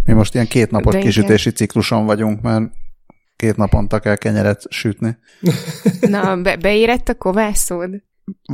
[0.05, 2.71] Mi most ilyen kétnapos kisütési cikluson vagyunk, mert
[3.43, 5.17] két naponta kell kenyeret sütni.
[6.01, 7.89] Na, be- beérett a kovászod?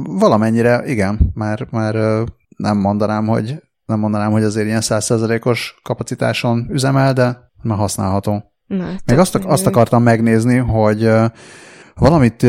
[0.04, 1.32] Valamennyire, igen.
[1.34, 1.93] Már, már
[2.58, 8.54] nem mondanám, hogy nem mondanám, hogy azért ilyen százszerzelékos kapacitáson üzemel, de már használható.
[8.65, 11.10] Na, Még azt, azt akartam megnézni, hogy
[11.95, 12.45] valamit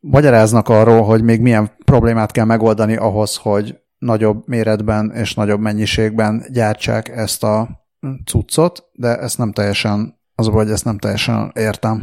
[0.00, 6.44] magyaráznak arról, hogy még milyen problémát kell megoldani ahhoz, hogy nagyobb méretben és nagyobb mennyiségben
[6.52, 7.68] gyártsák ezt a
[8.24, 12.02] cuccot, de ezt nem teljesen, az hogy ezt nem teljesen értem,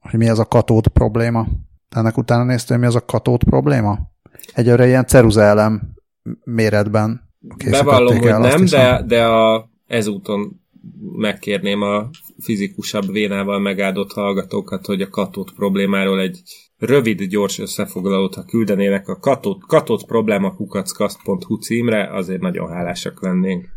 [0.00, 1.46] hogy mi ez a katód probléma.
[1.88, 3.98] Ennek utána néztél, mi az a katód probléma?
[4.54, 5.94] Egyre ilyen ceruzelem
[6.44, 7.28] méretben
[7.70, 10.60] Bevallom, hogy el, nem, de, de a, ezúton
[11.16, 16.42] megkérném a fizikusabb vénával megáldott hallgatókat, hogy a katót problémáról egy
[16.78, 23.68] rövid, gyors összefoglalót, ha küldenének a katót, katót probléma kukackast.hu címre, azért nagyon hálásak lennénk.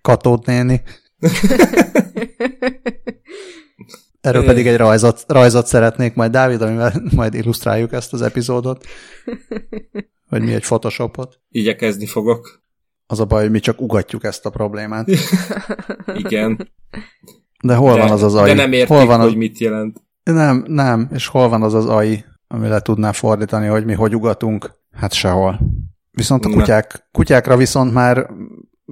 [0.00, 0.82] Katót néni.
[4.20, 8.86] Erről pedig egy rajzot, rajzot szeretnék majd, Dávid, amivel majd illusztráljuk ezt az epizódot.
[10.30, 11.40] Vagy mi egy photoshopot.
[11.48, 12.64] Igyekezni fogok.
[13.06, 15.08] Az a baj, hogy mi csak ugatjuk ezt a problémát.
[16.14, 16.70] Igen.
[17.62, 18.48] De hol de, van az az AI?
[18.48, 19.26] De nem értik, hol van az...
[19.26, 20.02] hogy mit jelent.
[20.22, 21.08] Nem, nem.
[21.12, 24.70] És hol van az az AI, ami le tudná fordítani, hogy mi hogy ugatunk?
[24.92, 25.60] Hát sehol.
[26.10, 28.30] Viszont a kutyák, kutyákra viszont már, már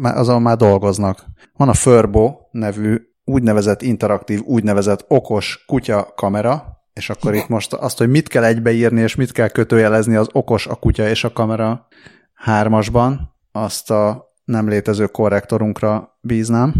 [0.03, 1.25] azon már dolgoznak.
[1.57, 7.99] Van a Furbo nevű úgynevezett interaktív, úgynevezett okos kutya kamera, és akkor itt most azt,
[7.99, 11.87] hogy mit kell egybeírni, és mit kell kötőjelezni az okos a kutya és a kamera
[12.35, 16.75] hármasban, azt a nem létező korrektorunkra bíznám.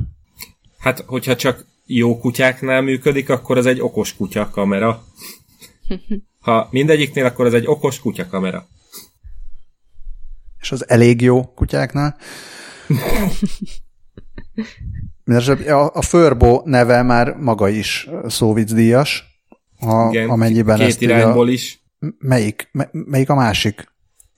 [0.79, 5.03] Hát, hogyha csak jó kutyáknál működik, akkor ez egy okos kutya kamera.
[6.41, 8.67] Ha mindegyiknél, akkor ez egy okos kutya kamera.
[10.61, 12.17] És az elég jó kutyáknál?
[15.67, 19.35] A, a Furbo neve már maga is szóvicdíjas,
[19.79, 21.83] ha, Igen, amennyiben két ezt irányból a, is.
[22.19, 22.71] Melyik?
[22.91, 23.93] Melyik a másik?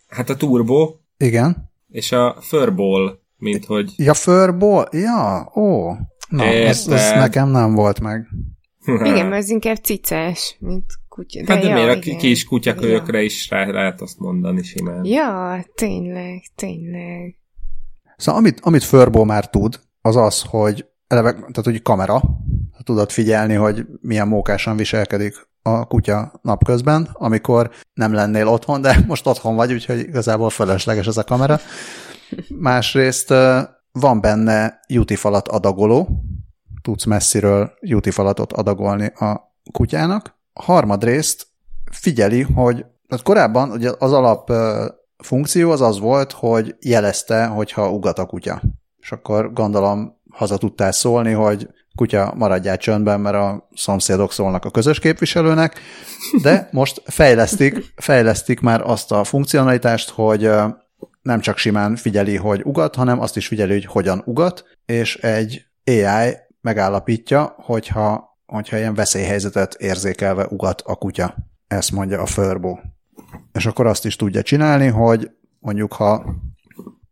[0.09, 0.94] Hát a Turbo.
[1.18, 1.70] Igen.
[1.88, 3.92] És a Furball, mint hogy...
[3.96, 4.88] Ja, Furball?
[4.90, 5.92] Ja, ó.
[6.28, 8.28] Na, ez, ez nekem nem volt meg.
[9.11, 11.42] Igen, mert ez inkább cicás, mint kutya.
[11.44, 12.16] De hát de ja, miért igen.
[12.16, 13.24] a kis kutyakölyökre ja.
[13.24, 15.04] is rá lehet azt mondani simán.
[15.04, 17.37] Ja, tényleg, tényleg.
[18.16, 22.22] Szóval amit, amit Furball már tud, az az, hogy eleve, tehát hogy kamera,
[22.85, 29.26] tudod figyelni, hogy milyen mókásan viselkedik a kutya napközben, amikor nem lennél otthon, de most
[29.26, 31.59] otthon vagy, úgyhogy igazából felesleges ez a kamera.
[32.48, 33.35] Másrészt
[33.92, 36.09] van benne falat adagoló,
[36.83, 37.72] tudsz messziről
[38.11, 40.35] falatot adagolni a kutyának.
[40.52, 41.46] Harmadrészt
[41.90, 44.52] figyeli, hogy hát korábban ugye az alap
[45.18, 48.62] funkció az az volt, hogy jelezte, hogyha ugat a kutya.
[48.98, 54.70] És akkor gondolom haza tudtál szólni, hogy kutya maradjál csöndben, mert a szomszédok szólnak a
[54.70, 55.81] közös képviselőnek,
[56.42, 60.50] de most fejlesztik, fejlesztik már azt a funkcionalitást, hogy
[61.22, 65.66] nem csak simán figyeli, hogy ugat, hanem azt is figyeli, hogy hogyan ugat, és egy
[65.85, 71.35] AI megállapítja, hogyha, hogyha ilyen veszélyhelyzetet érzékelve ugat a kutya.
[71.66, 72.76] Ezt mondja a Furbo.
[73.53, 76.25] És akkor azt is tudja csinálni, hogy mondjuk ha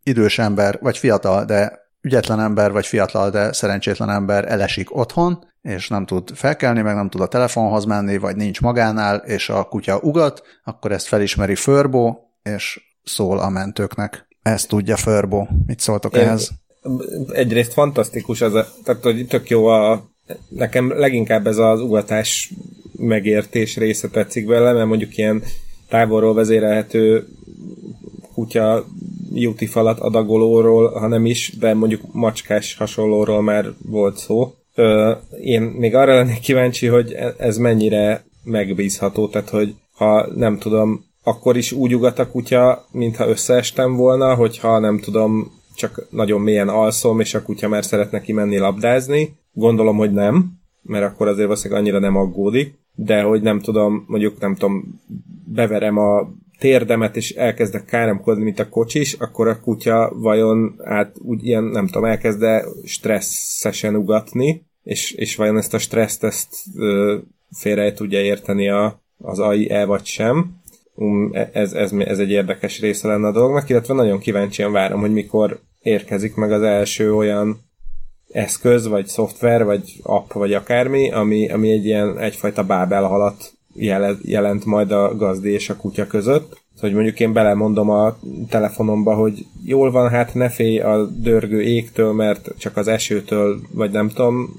[0.03, 5.87] idős ember, vagy fiatal, de ügyetlen ember, vagy fiatal, de szerencsétlen ember elesik otthon, és
[5.87, 9.99] nem tud felkelni, meg nem tud a telefonhoz menni, vagy nincs magánál, és a kutya
[9.99, 14.27] ugat, akkor ezt felismeri Furbo, és szól a mentőknek.
[14.41, 15.47] Ezt tudja Furbo.
[15.65, 16.49] Mit szóltok Én, ehhez?
[17.33, 20.09] Egyrészt fantasztikus az a, tehát hogy tök jó a,
[20.49, 22.53] nekem leginkább ez az ugatás
[22.97, 25.43] megértés része tetszik vele, mert mondjuk ilyen
[25.89, 27.27] távolról vezérelhető
[28.33, 28.85] kutya
[29.67, 34.53] falat adagolóról, hanem is, de mondjuk macskás hasonlóról már volt szó.
[34.75, 40.57] Ö, én még arra lennék kíváncsi, hogy e- ez mennyire megbízható, tehát hogy ha nem
[40.57, 46.41] tudom, akkor is úgy ugat a kutya, mintha összeestem volna, hogyha nem tudom, csak nagyon
[46.41, 49.35] mélyen alszom, és a kutya már szeretne kimenni labdázni.
[49.53, 54.39] Gondolom, hogy nem, mert akkor azért valószínűleg annyira nem aggódik, de hogy nem tudom, mondjuk
[54.39, 55.01] nem tudom,
[55.45, 56.29] beverem a
[56.59, 61.85] térdemet, és elkezdek káromkodni, mint a kocsis, akkor a kutya vajon át úgy ilyen, nem
[61.87, 67.17] tudom, elkezde stresszesen ugatni, és, és vajon ezt a stresszt ezt ö,
[67.51, 70.55] félre tudja érteni a, az AI-e vagy sem.
[70.95, 75.11] Um, ez, ez, ez egy érdekes része lenne a dolognak, illetve nagyon kíváncsian várom, hogy
[75.13, 77.64] mikor érkezik meg az első olyan
[78.35, 83.53] eszköz, vagy szoftver, vagy app, vagy akármi, ami, ami egy ilyen egyfajta bábel halat
[84.21, 86.63] jelent majd a gazdi és a kutya között.
[86.79, 88.17] Hogy mondjuk én belemondom a
[88.49, 93.91] telefonomba, hogy jól van, hát ne félj a dörgő égtől, mert csak az esőtől, vagy
[93.91, 94.49] nem tudom,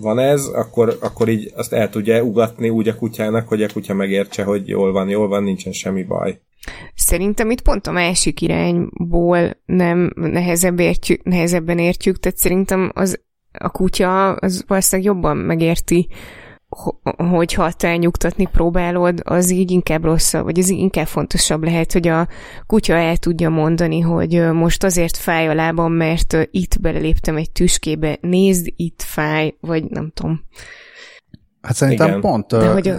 [0.00, 3.94] van ez, akkor, akkor így azt el tudja ugatni úgy a kutyának, hogy a kutya
[3.94, 6.40] megértse, hogy jól van, jól van, nincsen semmi baj.
[6.94, 13.20] Szerintem itt pont a másik irányból nem nehezebb értjük, nehezebben értjük, tehát szerintem az
[13.58, 16.08] a kutya az valószínűleg jobban megérti,
[17.16, 22.28] hogyha te nyugtatni próbálod, az így inkább rosszabb, vagy ez inkább fontosabb lehet, hogy a
[22.66, 28.18] kutya el tudja mondani, hogy most azért fáj a lábam, mert itt beleléptem egy tüskébe,
[28.20, 30.40] nézd, itt fáj, vagy nem tudom.
[31.62, 32.20] Hát szerintem Igen.
[32.20, 32.46] pont.
[32.46, 32.96] De hogy a...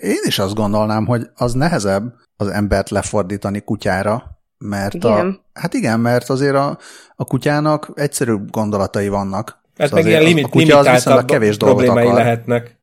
[0.00, 4.22] Én is azt gondolnám, hogy az nehezebb az embert lefordítani kutyára,
[4.58, 5.26] mert igen.
[5.26, 6.78] a, hát igen, mert azért a,
[7.16, 9.58] a kutyának egyszerű gondolatai vannak.
[9.76, 12.18] Hát szóval meg ilyen limit, a kutya az viszonylag kevés problémái akar.
[12.18, 12.79] lehetnek.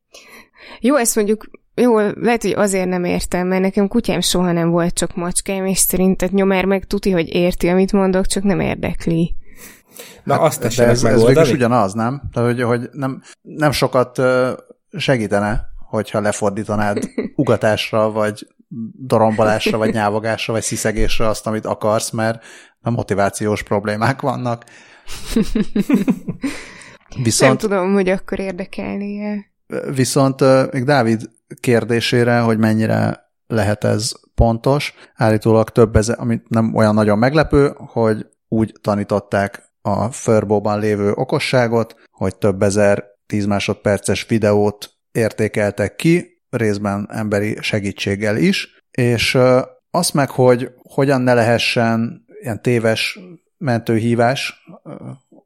[0.80, 4.94] Jó, ezt mondjuk jó, lehet, hogy azért nem értem, mert nekem kutyám soha nem volt,
[4.94, 9.36] csak macskám, és szerinted nyomár meg tuti, hogy érti, amit mondok, csak nem érdekli.
[10.24, 12.22] Na hát, azt de ez, ez végül ugyanaz, nem?
[12.32, 14.22] Tehát, hogy, hogy nem, nem sokat
[14.96, 18.46] segítene, hogyha lefordítanád ugatásra, vagy
[19.06, 22.44] dorombolásra, vagy nyávogásra, vagy sziszegésre azt, amit akarsz, mert
[22.80, 24.64] a motivációs problémák vannak.
[27.22, 29.50] Viszont, nem tudom, hogy akkor érdekelnie.
[29.94, 30.40] Viszont
[30.72, 37.18] még Dávid kérdésére, hogy mennyire lehet ez pontos, állítólag több ezer, amit nem olyan nagyon
[37.18, 45.96] meglepő, hogy úgy tanították a Furbóban lévő okosságot, hogy több ezer 10 másodperces videót értékeltek
[45.96, 49.38] ki, részben emberi segítséggel is, és
[49.90, 53.18] azt meg, hogy hogyan ne lehessen ilyen téves
[53.56, 54.64] mentőhívás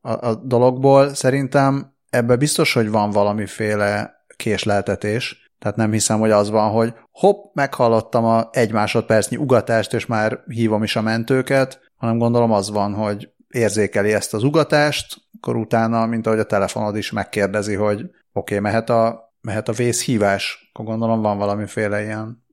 [0.01, 6.51] a, a dologból, szerintem ebbe biztos, hogy van valamiféle késleltetés, tehát nem hiszem, hogy az
[6.51, 12.19] van, hogy hopp, meghallottam a egy másodpercnyi ugatást, és már hívom is a mentőket, hanem
[12.19, 17.11] gondolom az van, hogy érzékeli ezt az ugatást, akkor utána, mint ahogy a telefonod is
[17.11, 22.45] megkérdezi, hogy oké, okay, mehet a mehet a vészhívás, akkor gondolom van valamiféle ilyen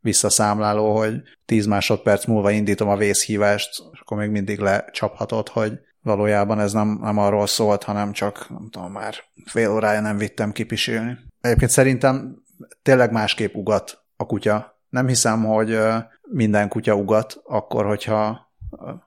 [0.00, 6.60] visszaszámláló, hogy 10 másodperc múlva indítom a vészhívást, és akkor még mindig lecsaphatod, hogy valójában
[6.60, 9.14] ez nem, nem arról szólt, hanem csak, nem tudom, már
[9.46, 11.18] fél órája nem vittem kipisélni.
[11.40, 12.42] Egyébként szerintem
[12.82, 14.78] tényleg másképp ugat a kutya.
[14.88, 15.78] Nem hiszem, hogy
[16.22, 18.50] minden kutya ugat akkor, hogyha,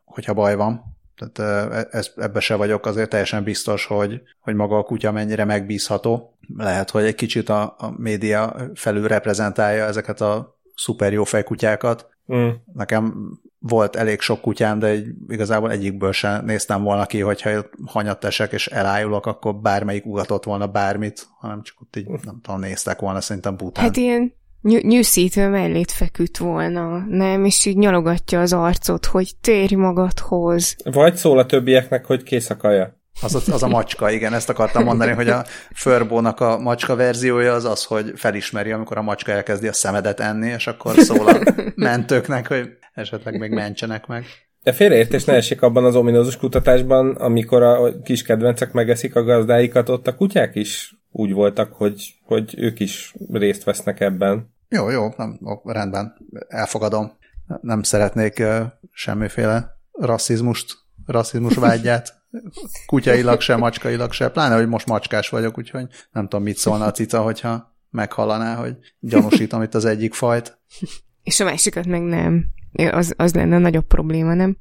[0.04, 0.84] hogyha baj van.
[1.16, 5.46] Tehát e, ez, ebbe se vagyok azért teljesen biztos, hogy, hogy maga a kutya mennyire
[5.46, 6.38] megbízható.
[6.58, 12.10] Lehet, hogy egy kicsit a, a média felül reprezentálja ezeket a szuper jó fejkutyákat.
[12.34, 12.50] Mm.
[12.74, 13.32] Nekem
[13.68, 17.50] volt elég sok kutyám, de egy, igazából egyikből sem néztem volna ki, hogyha
[17.86, 22.60] hanyat esek és elájulok, akkor bármelyik ugatott volna bármit, hanem csak ott így, nem tudom,
[22.60, 23.84] néztek volna szerintem bután.
[23.84, 27.46] Hát ilyen ny- nyűszítő mellét feküdt volna, nem?
[27.46, 30.76] És így nyalogatja az arcot, hogy térj magadhoz.
[30.84, 33.02] Vagy szól a többieknek, hogy kész a kaja.
[33.22, 35.46] Az, az a macska, igen, ezt akartam mondani, hogy a
[35.76, 40.48] Förbónak a macska verziója az az, hogy felismeri, amikor a macska elkezdi a szemedet enni,
[40.50, 41.40] és akkor szól a
[41.76, 44.26] mentőknek, hogy esetleg még mentsenek meg.
[44.64, 49.90] De félreértés ne esik abban az ominózus kutatásban, amikor a kis kedvencek megeszik a gazdáikat,
[49.90, 54.54] ott a kutyák is úgy voltak, hogy, hogy ők is részt vesznek ebben.
[54.70, 56.14] Jó, jó, nem, rendben,
[56.48, 57.18] elfogadom.
[57.62, 60.74] Nem szeretnék uh, semmiféle rasszizmust,
[61.06, 62.24] rasszizmus vágyát
[62.86, 66.92] kutyailag se, macskailag se, pláne, hogy most macskás vagyok, úgyhogy nem tudom, mit szólna a
[66.92, 70.60] cica, hogyha meghallaná, hogy gyanúsítom itt az egyik fajt.
[71.24, 72.46] És a másikat meg nem.
[72.92, 74.58] Az, az lenne a nagyobb probléma, nem?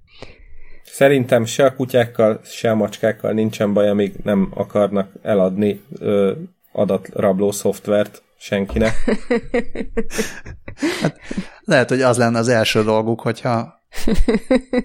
[0.84, 6.32] Szerintem se a kutyákkal, se a macskákkal nincsen baj, amíg nem akarnak eladni ö,
[6.72, 8.94] adatrabló szoftvert senkinek.
[11.00, 11.20] hát,
[11.60, 13.80] lehet, hogy az lenne az első dolguk, hogyha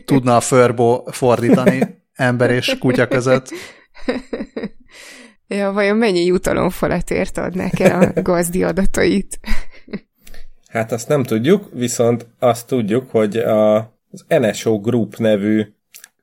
[0.06, 3.50] tudna a förbó fordítani ember és kutya között.
[5.48, 9.40] Ja, vajon mennyi jutalomfalatért adnák el a gazdi adatait?
[10.78, 13.76] Hát azt nem tudjuk, viszont azt tudjuk, hogy a,
[14.12, 15.74] az NSO Group nevű,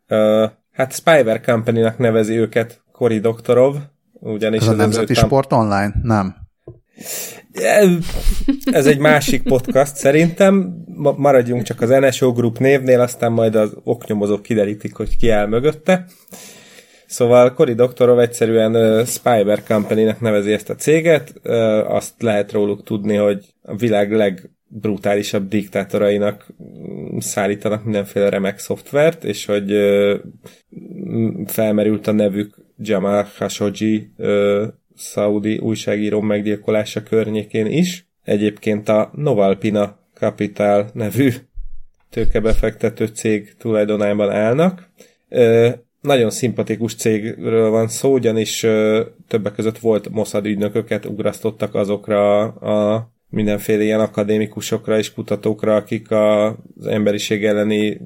[0.09, 3.77] uh, hát Spyware Company-nak nevezi őket Cory Doktorov,
[4.13, 5.25] ugyanis ez a Nemzeti tam...
[5.25, 5.95] Sport Online?
[6.03, 6.35] Nem.
[8.65, 10.85] Ez egy másik podcast szerintem.
[11.17, 16.07] Maradjunk csak az NSO Group névnél, aztán majd az oknyomozók kiderítik, hogy ki áll mögötte.
[17.15, 21.33] Szóval Cory Doktorov egyszerűen uh, Spyware Company-nek nevezi ezt a céget.
[21.45, 21.55] Uh,
[21.95, 26.47] azt lehet róluk tudni, hogy a világ legbrutálisabb diktátorainak
[27.19, 30.15] szállítanak mindenféle remek szoftvert, és hogy uh,
[31.47, 38.07] felmerült a nevük Jamal Khashoggi ö, szaudi újságíró meggyilkolása környékén is.
[38.25, 41.31] Egyébként a Novalpina Capital nevű
[42.11, 44.89] tőkebefektető cég tulajdonában állnak.
[45.29, 45.71] Ö,
[46.05, 53.09] nagyon szimpatikus cégről van szó, ugyanis ö, többek között volt Mossad ügynököket ugrasztottak azokra a
[53.29, 58.01] mindenféle ilyen akadémikusokra és kutatókra, akik a, az emberiség elleni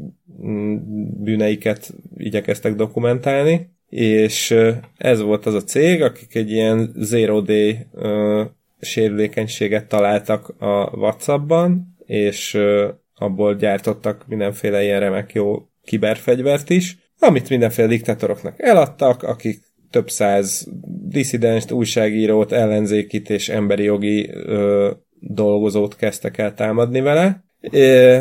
[0.47, 0.77] mm,
[1.23, 4.55] bűneiket igyekeztek dokumentálni, és
[4.97, 8.47] ez volt az a cég, akik egy ilyen zero day uh,
[8.81, 17.49] sérülékenységet találtak a WhatsAppban, és uh, abból gyártottak mindenféle ilyen remek jó kiberfegyvert is, amit
[17.49, 19.61] mindenféle diktátoroknak eladtak, akik
[19.91, 20.67] több száz
[21.09, 24.91] diszidenst, újságírót, ellenzékit és emberi jogi ö,
[25.21, 27.45] dolgozót kezdtek el támadni vele.
[27.61, 28.19] É,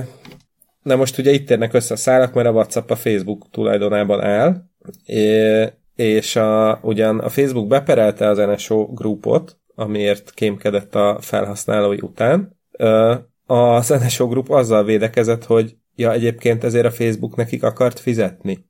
[0.81, 4.63] na most ugye itt érnek össze a szálak, mert a WhatsApp a Facebook tulajdonában áll,
[5.05, 12.57] é, és a, ugyan a Facebook beperelte az NSO grupot, amiért kémkedett a felhasználói után.
[13.45, 18.65] Az NSO grup azzal védekezett, hogy ja, egyébként ezért a Facebook nekik akart fizetni.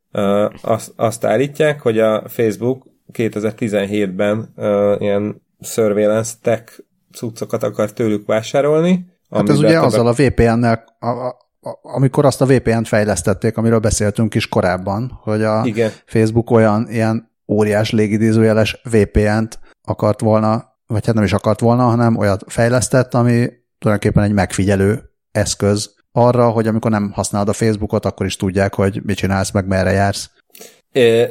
[0.62, 4.54] Azt, azt állítják, hogy a Facebook 2017-ben
[5.00, 6.80] ilyen surveillance tech
[7.12, 9.06] cuccokat akar tőlük vásárolni.
[9.30, 11.36] Hát ez ugye azzal a VPN-nel, a, a,
[11.82, 15.92] amikor azt a VPN-t fejlesztették, amiről beszéltünk is korábban, hogy a Igen.
[16.06, 22.18] Facebook olyan ilyen óriás légidézőjeles VPN-t akart volna, vagy hát nem is akart volna, hanem
[22.18, 23.50] olyat fejlesztett, ami
[23.80, 29.02] tulajdonképpen egy megfigyelő eszköz arra, hogy amikor nem használod a Facebookot, akkor is tudják, hogy
[29.04, 30.30] mit csinálsz, meg merre jársz.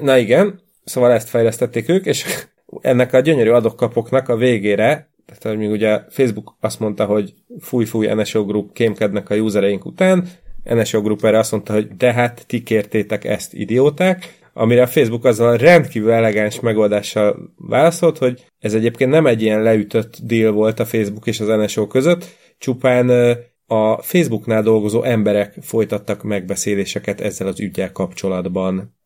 [0.01, 2.25] Na igen, szóval ezt fejlesztették ők, és
[2.81, 8.45] ennek a gyönyörű adokkapoknak a végére tehát, még ugye Facebook azt mondta, hogy fúj-fúj NSO
[8.45, 10.29] Group kémkednek a usereink után,
[10.65, 15.25] NSO Group erre azt mondta, hogy de hát ti kértétek ezt, idióták, amire a Facebook
[15.25, 20.85] azzal rendkívül elegáns megoldással válaszolt, hogy ez egyébként nem egy ilyen leütött deal volt a
[20.85, 22.27] Facebook és az NSO között,
[22.59, 23.37] csupán
[23.67, 28.97] a Facebooknál dolgozó emberek folytattak megbeszéléseket ezzel az ügyel kapcsolatban.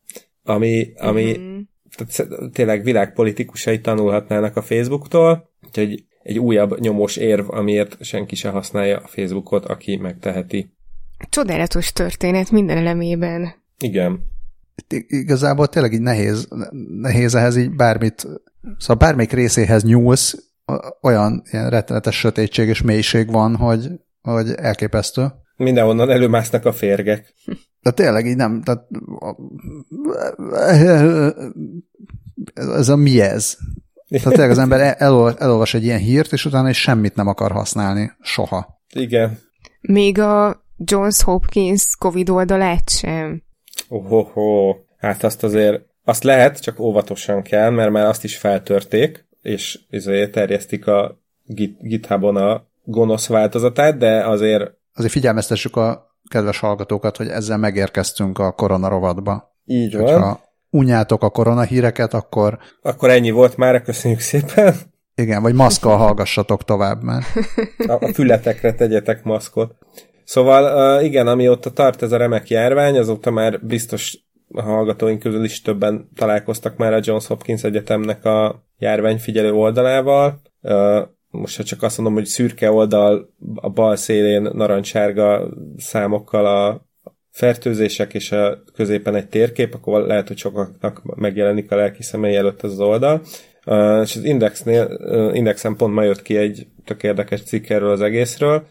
[0.43, 1.59] Ami, ami mm-hmm.
[1.95, 8.97] tehát tényleg világpolitikusai tanulhatnának a Facebooktól, úgyhogy egy újabb nyomós érv, amiért senki se használja
[8.97, 10.73] a Facebookot, aki megteheti.
[11.29, 13.53] Csodálatos történet minden elemében.
[13.79, 14.29] Igen.
[15.07, 16.47] Igazából tényleg így nehéz,
[17.01, 18.27] nehéz ehhez így bármit,
[18.77, 20.51] szóval bármelyik részéhez nyúlsz,
[21.01, 23.89] olyan ilyen rettenetes sötétség és mélység van, hogy,
[24.21, 25.27] hogy elképesztő.
[25.55, 27.33] Mindenhonnan előmásznak a férgek.
[27.81, 28.87] De tényleg így nem, tehát
[32.55, 33.57] ez a mi ez?
[34.07, 37.51] Tehát tényleg az ember elol, elolvas egy ilyen hírt, és utána is semmit nem akar
[37.51, 38.11] használni.
[38.21, 38.81] Soha.
[38.93, 39.39] Igen.
[39.81, 43.43] Még a Johns Hopkins Covid oldalát sem.
[43.87, 44.75] Ohoho.
[44.97, 50.31] Hát azt azért, azt lehet, csak óvatosan kell, mert már azt is feltörték, és ezért
[50.31, 51.21] terjesztik a
[51.79, 54.71] GitHubon a gonosz változatát, de azért...
[54.93, 59.55] Azért figyelmeztessük a kedves hallgatókat, hogy ezzel megérkeztünk a koronarovatba.
[59.65, 60.03] Így van.
[60.03, 62.57] Hogyha unyátok a koronahíreket, akkor...
[62.81, 64.75] Akkor ennyi volt már, köszönjük szépen.
[65.15, 67.23] Igen, vagy maszkkal hallgassatok tovább már.
[67.87, 69.75] A, a fületekre tegyetek maszkot.
[70.23, 74.17] Szóval igen, amióta tart ez a remek járvány, azóta már biztos
[74.53, 80.41] a hallgatóink közül is többen találkoztak már a Johns Hopkins Egyetemnek a járványfigyelő oldalával.
[81.31, 86.89] Most ha csak azt mondom, hogy szürke oldal a bal szélén narancsárga számokkal a
[87.31, 92.61] fertőzések és a középen egy térkép, akkor lehet, hogy sokaknak megjelenik a lelki személy előtt
[92.61, 93.21] az oldal.
[94.01, 94.99] És az Indexnél,
[95.33, 98.67] Indexen pont ma jött ki egy tök érdekes cikk erről az egészről,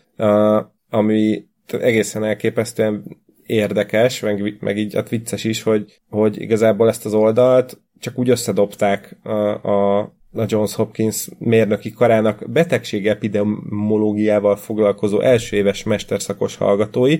[0.90, 3.04] ami egészen elképesztően
[3.46, 8.30] érdekes, meg, meg így hát vicces is, hogy, hogy igazából ezt az oldalt csak úgy
[8.30, 9.30] összedobták a,
[9.70, 17.16] a, a Johns Hopkins mérnöki karának betegség epidemiológiával foglalkozó első éves mesterszakos hallgatói,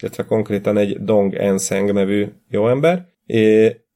[0.00, 3.06] illetve konkrétan egy Dong Enseng nevű jó ember.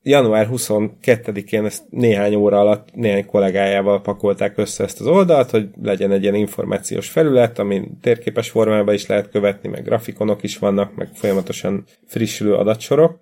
[0.03, 6.13] Január 22-én ezt néhány óra alatt néhány kollégájával pakolták össze ezt az oldalt, hogy legyen
[6.13, 11.09] egy ilyen információs felület, amin térképes formában is lehet követni, meg grafikonok is vannak, meg
[11.15, 13.21] folyamatosan frissülő adatsorok.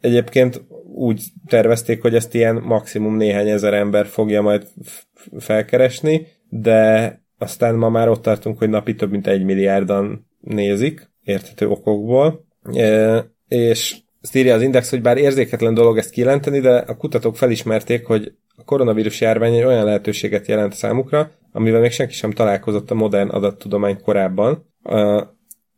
[0.00, 4.66] Egyébként úgy tervezték, hogy ezt ilyen maximum néhány ezer ember fogja majd
[5.38, 11.68] felkeresni, de aztán ma már ott tartunk, hogy napi több mint egy milliárdan nézik, érthető
[11.68, 12.46] okokból,
[13.48, 18.06] és ezt írja az Index, hogy bár érzéketlen dolog ezt kijelenteni, de a kutatók felismerték,
[18.06, 22.94] hogy a koronavírus járvány egy olyan lehetőséget jelent számukra, amivel még senki sem találkozott a
[22.94, 24.66] modern adattudomány korábban,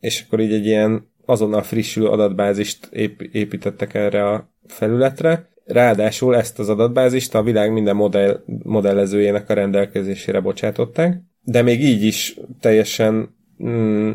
[0.01, 5.49] és akkor így egy ilyen azonnal frissülő adatbázist ép, építettek erre a felületre.
[5.65, 12.03] Ráadásul ezt az adatbázist a világ minden modell, modellezőjének a rendelkezésére bocsátották, de még így
[12.03, 14.13] is teljesen mm,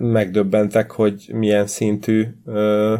[0.00, 2.94] megdöbbentek, hogy milyen szintű ö,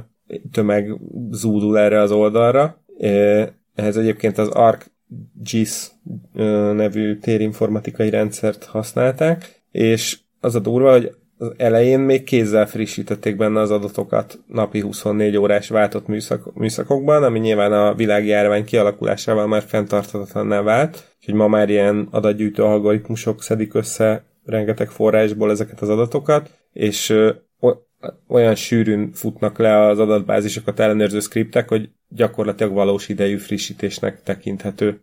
[0.53, 1.01] tömeg
[1.31, 2.83] zúdul erre az oldalra.
[3.75, 5.91] Ehhez egyébként az ArcGIS
[6.73, 13.61] nevű térinformatikai rendszert használták, és az a durva, hogy az elején még kézzel frissítették benne
[13.61, 20.63] az adatokat napi 24 órás váltott műszak, műszakokban, ami nyilván a világjárvány kialakulásával már fenntarthatatlanná
[20.63, 27.15] vált, úgyhogy ma már ilyen adatgyűjtő algoritmusok szedik össze rengeteg forrásból ezeket az adatokat, és
[28.29, 35.01] olyan sűrűn futnak le az adatbázisokat ellenőrző skriptek, hogy gyakorlatilag valós idejű frissítésnek tekinthető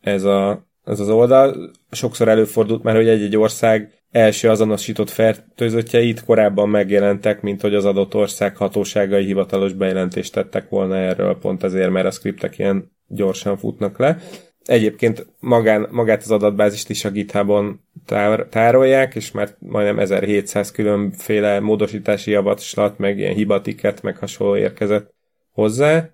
[0.00, 1.70] ez, a, ez az oldal.
[1.90, 8.14] Sokszor előfordult már, hogy egy-egy ország első azonosított fertőzöttjeit korábban megjelentek, mint hogy az adott
[8.14, 13.98] ország hatóságai hivatalos bejelentést tettek volna erről, pont ezért, mert a skriptek ilyen gyorsan futnak
[13.98, 14.18] le.
[14.64, 21.60] Egyébként magán, magát az adatbázist is a GitHubon tár, tárolják, és már majdnem 1700 különféle
[21.60, 25.14] módosítási javaslat, meg ilyen hibatiket, meg hasonló érkezett
[25.52, 26.10] hozzá,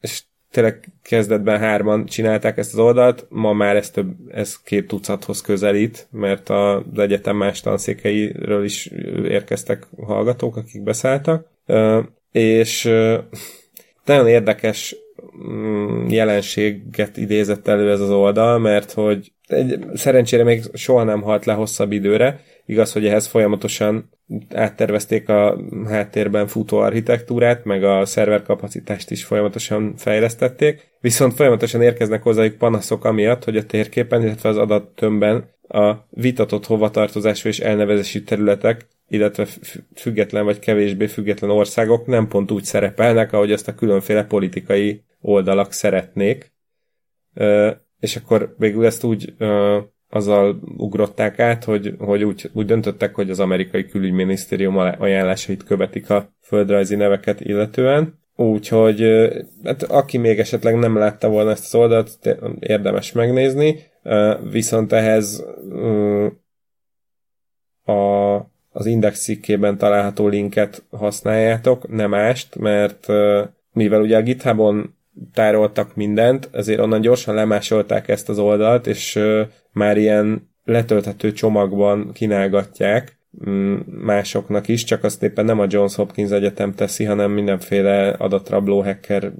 [0.00, 0.22] és
[0.52, 6.06] tényleg kezdetben hárman csinálták ezt az oldalt, ma már ez, több, ez két tucathoz közelít,
[6.10, 8.86] mert az egyetem más tanszékeiről is
[9.24, 11.46] érkeztek hallgatók, akik beszálltak,
[12.32, 12.84] és
[14.04, 14.96] nagyon érdekes
[15.48, 21.44] mm, jelenséget idézett elő ez az oldal, mert hogy egy, szerencsére még soha nem halt
[21.44, 24.10] le hosszabb időre, igaz, hogy ehhez folyamatosan
[24.54, 32.58] áttervezték a háttérben futó architektúrát, meg a szerverkapacitást is folyamatosan fejlesztették, viszont folyamatosan érkeznek hozzájuk
[32.58, 39.46] panaszok amiatt, hogy a térképen, illetve az adattömbben a vitatott hovatartozású és elnevezési területek, illetve
[39.94, 45.72] független vagy kevésbé független országok nem pont úgy szerepelnek, ahogy ezt a különféle politikai oldalak
[45.72, 46.52] szeretnék.
[48.00, 49.34] És akkor végül ezt úgy
[50.14, 56.32] azzal ugrották át, hogy, hogy úgy, úgy döntöttek, hogy az amerikai külügyminisztérium ajánlásait követik a
[56.40, 58.20] földrajzi neveket illetően.
[58.36, 59.00] Úgyhogy
[59.64, 63.78] hát aki még esetleg nem látta volna ezt az oldalt, érdemes megnézni,
[64.50, 65.44] viszont ehhez
[67.84, 68.34] a,
[68.70, 73.06] az index cikkében található linket használjátok, nem mást, mert
[73.72, 74.94] mivel ugye a GitHubon
[75.32, 79.18] tároltak mindent, ezért onnan gyorsan lemásolták ezt az oldalt, és
[79.72, 83.16] már ilyen letölthető csomagban kínálgatják
[83.48, 88.82] mm, másoknak is, csak azt éppen nem a Johns Hopkins Egyetem teszi, hanem mindenféle adatrabló
[88.82, 89.32] hacker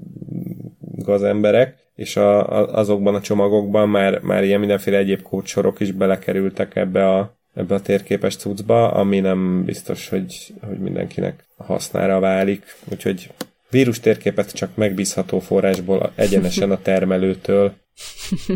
[0.79, 6.75] gazemberek, és a, a, azokban a csomagokban már, már ilyen mindenféle egyéb kódsorok is belekerültek
[6.75, 12.63] ebbe a, ebbe a térképes cuccba, ami nem biztos, hogy, hogy mindenkinek hasznára válik.
[12.91, 13.29] Úgyhogy
[13.73, 17.73] vírus térképet csak megbízható forrásból egyenesen a termelőtől.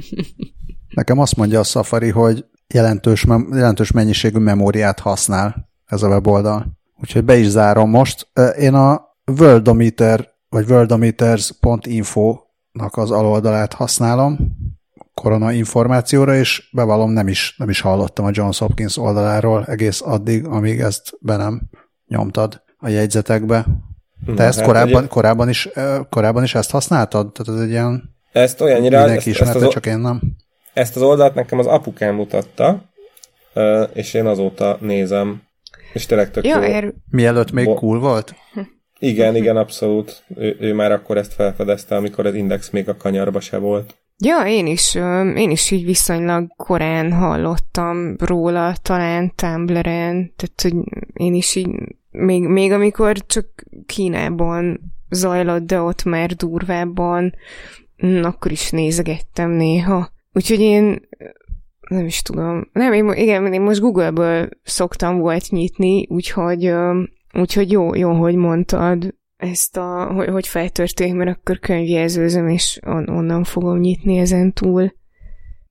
[0.95, 6.77] Nekem azt mondja a Safari, hogy jelentős, jelentős mennyiségű memóriát használ ez a weboldal.
[7.01, 8.27] Úgyhogy be is zárom most.
[8.59, 9.05] Én a
[9.39, 14.55] Worldometer, vagy worldometers.info-nak az aloldalát használom
[15.21, 20.45] korona információra, és bevallom, nem is, nem is hallottam a Johns Hopkins oldaláról egész addig,
[20.45, 21.61] amíg ezt be nem
[22.07, 23.65] nyomtad a jegyzetekbe.
[24.35, 25.07] Te ezt hát korábban, ugye...
[25.07, 25.69] korábban, is,
[26.09, 27.31] korábban is ezt használtad?
[27.31, 28.15] Tehát ez egy ilyen...
[28.31, 28.97] Ezt olyannyira...
[28.97, 30.21] Mindenki ezt, ismerte, ezt az, csak én nem.
[30.73, 32.83] Ezt az oldalt nekem az apukám mutatta,
[33.93, 35.41] és én azóta nézem.
[35.93, 36.73] És tényleg tök ja, jó.
[36.73, 36.93] Er...
[37.09, 38.35] Mielőtt még Bo- cool volt?
[38.99, 40.23] Igen, igen, abszolút.
[40.35, 43.95] Ő, ő már akkor ezt felfedezte, amikor az Index még a kanyarba se volt.
[44.17, 44.95] Ja, én is,
[45.35, 50.73] én is így viszonylag korán hallottam róla, talán Tumblr-en, tehát hogy
[51.13, 51.69] én is így,
[52.17, 53.45] még, még amikor csak
[53.85, 57.35] Kínában zajlott, de ott már durvábban,
[58.05, 60.09] mm, akkor is nézegettem néha.
[60.33, 61.07] Úgyhogy én
[61.89, 62.69] nem is tudom.
[62.73, 66.73] Nem, én, igen, én most Google-ből szoktam volt nyitni, úgyhogy,
[67.33, 73.09] úgyhogy jó, jó, hogy mondtad ezt a, hogy, hogy feltörték, mert akkor könyvjelzőzöm, és on,
[73.09, 74.93] onnan fogom nyitni ezen túl.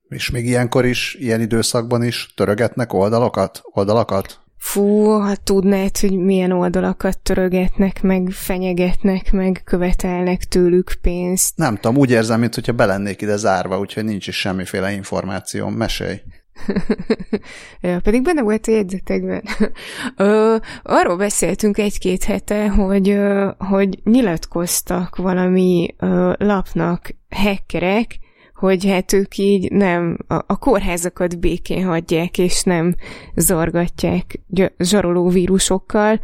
[0.09, 3.61] És még ilyenkor is, ilyen időszakban is törögetnek oldalakat?
[3.63, 4.45] oldalakat?
[4.57, 11.57] Fú, ha tudnád, hogy milyen oldalakat törögetnek, meg fenyegetnek, meg követelnek tőlük pénzt.
[11.57, 15.69] Nem tudom, úgy érzem, mintha belennék ide zárva, úgyhogy nincs is semmiféle információ.
[15.69, 16.21] Mesélj!
[17.81, 19.43] ja, pedig benne volt a jegyzetekben.
[20.17, 28.19] Ö, arról beszéltünk egy-két hete, hogy, ö, hogy nyilatkoztak valami ö, lapnak hackerek,
[28.57, 32.95] hogy hát ők így nem, a, a kórházakat békén hagyják, és nem
[33.35, 34.39] zargatják
[34.77, 36.19] zsaroló vírusokkal,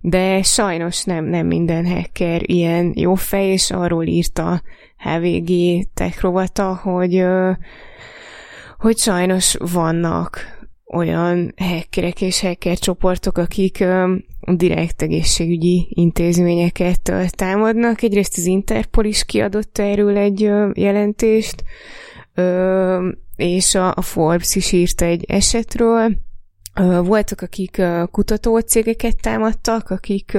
[0.00, 4.62] de sajnos nem, nem minden hacker ilyen jó fej, és arról írta
[4.96, 5.50] HVG
[5.94, 7.24] tech rovata, hogy,
[8.78, 13.84] hogy sajnos vannak olyan hackerek és hacker csoportok, akik
[14.56, 18.02] direkt egészségügyi intézményeket támadnak.
[18.02, 20.40] Egyrészt az Interpol is kiadott erről egy
[20.72, 21.64] jelentést,
[23.36, 26.16] és a Forbes is írt egy esetről.
[27.04, 30.38] Voltak, akik kutatócégeket támadtak, akik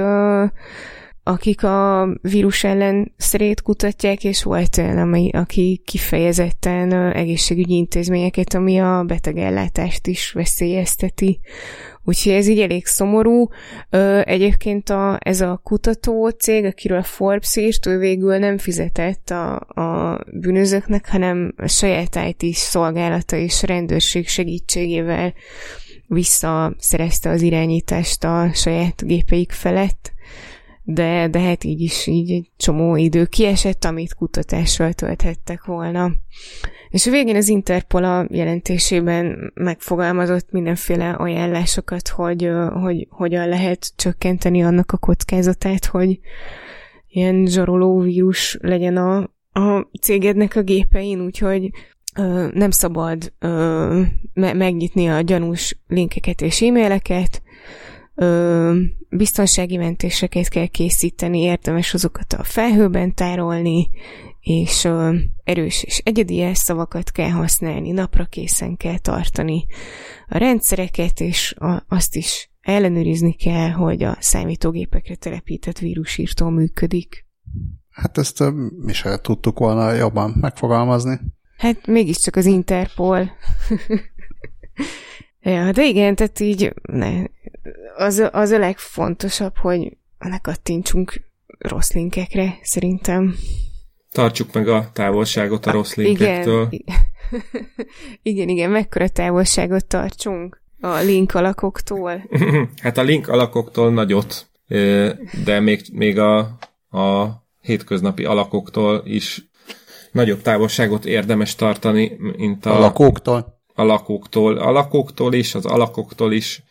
[1.22, 8.80] akik a vírus ellen szerét kutatják, és volt olyan, ami, aki kifejezetten egészségügyi intézményeket, ami
[8.80, 11.40] a betegellátást is veszélyezteti.
[12.04, 13.48] Úgyhogy ez így elég szomorú.
[14.24, 19.54] Egyébként a, ez a kutató cég, akiről a Forbes írt, ő végül nem fizetett a,
[19.56, 25.34] a bűnözőknek, hanem a saját IT szolgálata és rendőrség segítségével
[26.06, 30.12] visszaszerezte az irányítást a saját gépeik felett
[30.82, 36.12] de, de hát így is így egy csomó idő kiesett, amit kutatással tölthettek volna.
[36.90, 42.50] És a végén az Interpol a jelentésében megfogalmazott mindenféle ajánlásokat, hogy,
[42.82, 46.20] hogy hogyan lehet csökkenteni annak a kockázatát, hogy
[47.08, 49.16] ilyen zsaroló vírus legyen a,
[49.52, 51.70] a cégednek a gépein, úgyhogy
[52.16, 54.02] ö, nem szabad ö,
[54.34, 57.42] me- megnyitni a gyanús linkeket és e-maileket,
[58.14, 63.88] ö, biztonsági mentéseket kell készíteni, érdemes azokat a felhőben tárolni,
[64.40, 69.66] és ö, erős és egyedi jelszavakat kell használni, napra készen kell tartani
[70.28, 77.26] a rendszereket, és a, azt is ellenőrizni kell, hogy a számítógépekre telepített vírusírtó működik.
[77.90, 78.42] Hát ezt
[78.84, 81.20] mi sem tudtuk volna jobban megfogalmazni.
[81.56, 83.30] Hát mégiscsak az Interpol.
[85.40, 87.24] ja, de igen, tehát így ne,
[87.96, 91.22] az, az a legfontosabb, hogy ne kattintsunk
[91.58, 93.34] rossz linkekre, szerintem.
[94.12, 96.66] Tartsuk meg a távolságot a rossz linkektől.
[96.70, 96.96] Igen,
[98.22, 102.22] igen, igen, mekkora távolságot tartsunk a link alakoktól?
[102.82, 104.46] hát a link alakoktól nagyot,
[105.44, 106.38] de még, még a,
[106.90, 107.26] a
[107.60, 109.50] hétköznapi alakoktól is
[110.12, 112.76] nagyobb távolságot érdemes tartani, mint a...
[112.76, 113.60] A lakóktól?
[113.74, 114.56] A lakóktól.
[114.56, 116.62] A lakóktól is, az alakoktól is,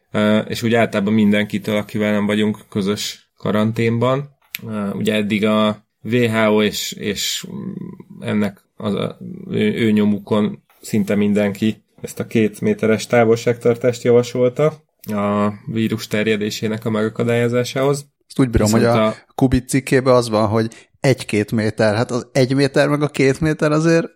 [0.47, 4.29] és úgy általában mindenkitől, akivel nem vagyunk közös karanténban.
[4.93, 7.47] Ugye eddig a WHO és, és
[8.19, 9.17] ennek az a,
[9.49, 14.65] ő, ő nyomukon szinte mindenki ezt a két méteres távolságtartást javasolta
[15.07, 18.05] a vírus terjedésének a megakadályozásához.
[18.27, 21.95] Ezt úgy bírom, Viszont hogy a, a Kubit cikkében az van, hogy egy-két méter.
[21.95, 24.07] Hát az egy méter meg a két méter azért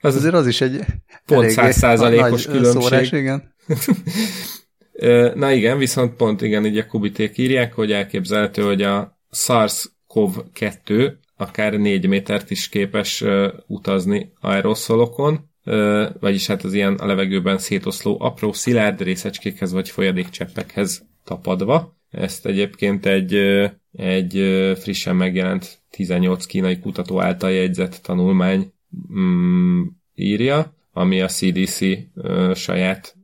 [0.00, 0.80] az, azért az is egy
[1.26, 2.82] pont száz százalékos különbség.
[2.82, 3.54] Szórás, igen.
[5.34, 11.72] Na igen, viszont pont igen, így a kubiték írják, hogy elképzelhető, hogy a SARS-CoV-2 akár
[11.72, 18.16] négy métert is képes uh, utazni aeroszolokon, uh, vagyis hát az ilyen a levegőben szétoszló
[18.20, 21.96] apró szilárd részecskékhez vagy folyadékcseppekhez tapadva.
[22.10, 28.72] Ezt egyébként egy, uh, egy uh, frissen megjelent 18 kínai kutató által jegyzett tanulmány
[29.12, 29.82] mm,
[30.14, 33.16] írja, ami a CDC uh, saját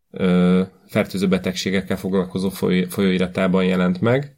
[0.88, 4.36] fertőző betegségekkel foglalkozó foly, folyóiratában jelent meg,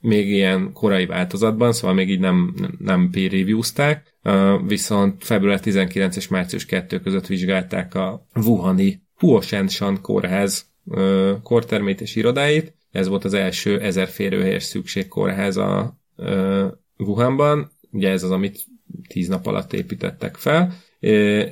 [0.00, 4.16] még ilyen korai változatban, szóval még így nem, nem peer review-zták,
[4.66, 10.66] viszont február 19 és március 2 között vizsgálták a Wuhani Huoshenshan kórház
[11.42, 12.74] kortermét és irodáit.
[12.90, 15.98] Ez volt az első ezer férőhelyes szükségkórház a
[16.96, 18.64] Wuhanban, ugye ez az, amit
[19.08, 20.74] tíz nap alatt építettek fel,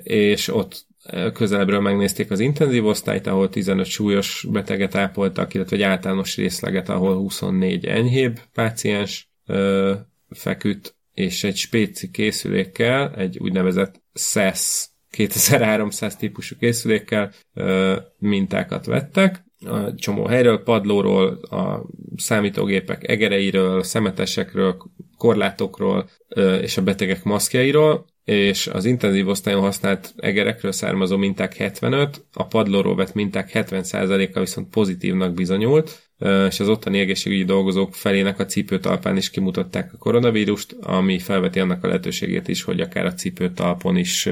[0.03, 0.87] és ott
[1.33, 7.15] közelebbről megnézték az intenzív osztályt, ahol 15 súlyos beteget ápoltak, illetve egy általános részleget, ahol
[7.15, 9.95] 24 enyhébb páciens ö,
[10.31, 19.95] feküdt, és egy spéci készülékkel, egy úgynevezett SES 2300 típusú készülékkel ö, mintákat vettek, a
[19.95, 21.87] csomó helyről, padlóról, a
[22.17, 24.77] számítógépek egereiről, szemetesekről,
[25.17, 32.25] korlátokról ö, és a betegek maszkjairól, és az intenzív osztályon használt egerekről származó minták 75,
[32.33, 36.11] a padlóról vett minták 70%-a viszont pozitívnak bizonyult,
[36.49, 41.85] és az ottani egészségügyi dolgozók felének a cipőtalpán is kimutatták a koronavírust, ami felveti annak
[41.85, 44.29] a lehetőségét is, hogy akár a cipőtalpon is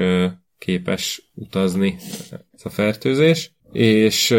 [0.57, 1.95] képes utazni
[2.31, 3.51] ez a fertőzés.
[3.71, 4.35] És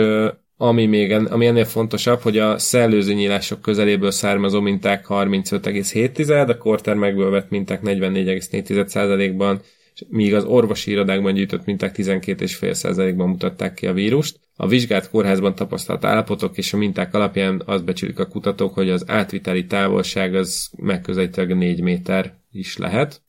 [0.63, 7.31] ami még ami ennél fontosabb, hogy a szellőző nyílások közeléből származó minták 35,7, a kortermekből
[7.31, 9.61] vett minták 44,4%-ban
[10.09, 14.41] míg az orvosi irodákban gyűjtött minták 12,5%-ban mutatták ki a vírust.
[14.57, 19.05] A vizsgált kórházban tapasztalt állapotok és a minták alapján azt becsülik a kutatók, hogy az
[19.07, 23.23] átviteli távolság az megközelítőleg 4 méter is lehet.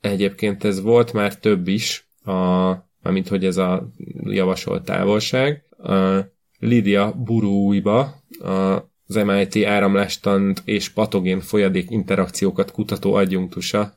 [0.00, 3.88] Egyébként ez volt már több is, a, mint hogy ez a
[4.24, 5.64] javasolt távolság.
[6.58, 8.14] Lydia Burújba,
[9.06, 13.94] az MIT áramlástant és patogén folyadék interakciókat kutató adjunktusa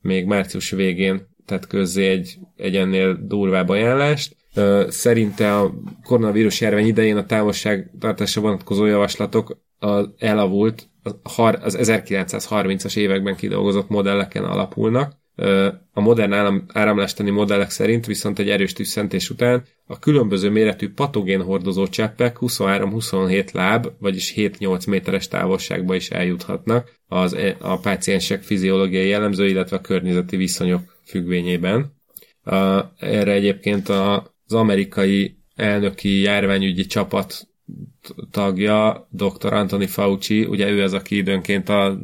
[0.00, 4.36] még március végén tett közzé egy, egy ennél durvább ajánlást.
[4.88, 10.88] Szerinte a koronavírus járvány idején a távolságtartásra vonatkozó javaslatok az elavult,
[11.60, 15.12] az 1930-as években kidolgozott modelleken alapulnak.
[15.92, 21.86] A modern áram, modellek szerint viszont egy erős tüsszentés után a különböző méretű patogén hordozó
[21.86, 29.46] cseppek 23-27 láb, vagyis 7-8 méteres távolságba is eljuthatnak az, e, a páciensek fiziológiai jellemző,
[29.46, 31.92] illetve a környezeti viszonyok függvényében.
[32.98, 37.48] Erre egyébként az amerikai elnöki járványügyi csapat
[38.30, 39.52] tagja, dr.
[39.52, 41.98] Anthony Fauci, ugye ő az, aki időnként a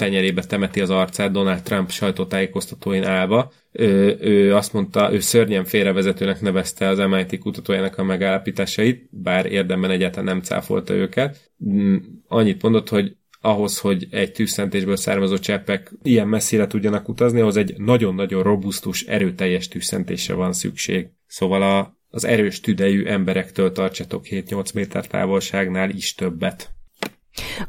[0.00, 3.52] tenyerébe temeti az arcát Donald Trump sajtótájékoztatóin állva.
[3.72, 9.90] Ő, ő azt mondta, ő szörnyen félrevezetőnek nevezte az MIT kutatójának a megállapításait, bár érdemben
[9.90, 11.50] egyáltalán nem cáfolta őket.
[11.64, 11.96] Mm,
[12.28, 17.74] annyit mondott, hogy ahhoz, hogy egy tűzszentésből származó cseppek ilyen messzire tudjanak utazni, ahhoz egy
[17.76, 21.08] nagyon-nagyon robusztus, erőteljes tűzszentésre van szükség.
[21.26, 26.70] Szóval a, az erős tüdejű emberektől tartsatok 7-8 méter távolságnál is többet.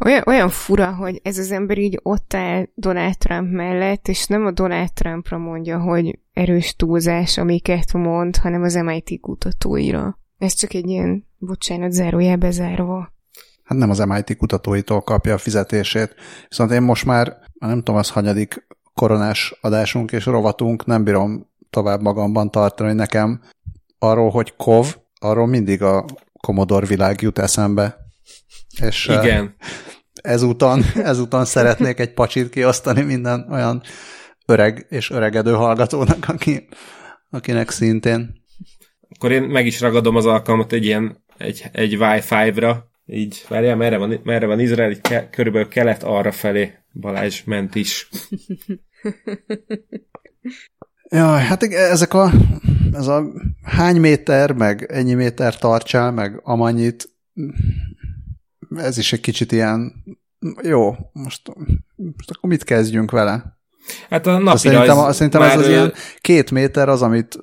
[0.05, 4.45] Olyan, olyan fura, hogy ez az ember így ott áll Donald Trump mellett, és nem
[4.45, 10.19] a Donald Trumpra mondja, hogy erős túlzás, amiket mond, hanem az MIT kutatóira.
[10.37, 13.13] Ez csak egy ilyen, bocsánat, zárójelbe zárva.
[13.63, 16.15] Hát nem az MIT kutatóitól kapja a fizetését,
[16.49, 22.01] viszont én most már, nem tudom, az hanyadik koronás adásunk és rovatunk, nem bírom tovább
[22.01, 23.41] magamban tartani, nekem
[23.99, 26.05] arról, hogy KOV, arról mindig a
[26.41, 28.00] Commodore világ jut eszembe.
[28.79, 29.55] És Igen.
[30.21, 33.81] Ezúton, ezúton szeretnék egy pacsit kiosztani minden olyan
[34.45, 36.67] öreg és öregedő hallgatónak, aki,
[37.29, 38.43] akinek szintén.
[39.09, 43.97] Akkor én meg is ragadom az alkalmat egy ilyen, egy, egy Wi-Fi-ra, így, várjál, merre
[43.97, 48.09] van, merre van Izrael, így ke, körülbelül kelet arra felé Balázs ment is.
[51.09, 52.31] Jaj, hát ezek a,
[52.93, 53.23] ez a
[53.63, 57.09] hány méter, meg ennyi méter tartsál, meg amannyit,
[58.75, 59.93] ez is egy kicsit ilyen,
[60.63, 61.41] jó, most,
[61.95, 63.59] most akkor mit kezdjünk vele?
[64.09, 65.69] Hát a napi Szerintem, rajz szerintem ez az ő...
[65.69, 67.39] ilyen két méter az, amit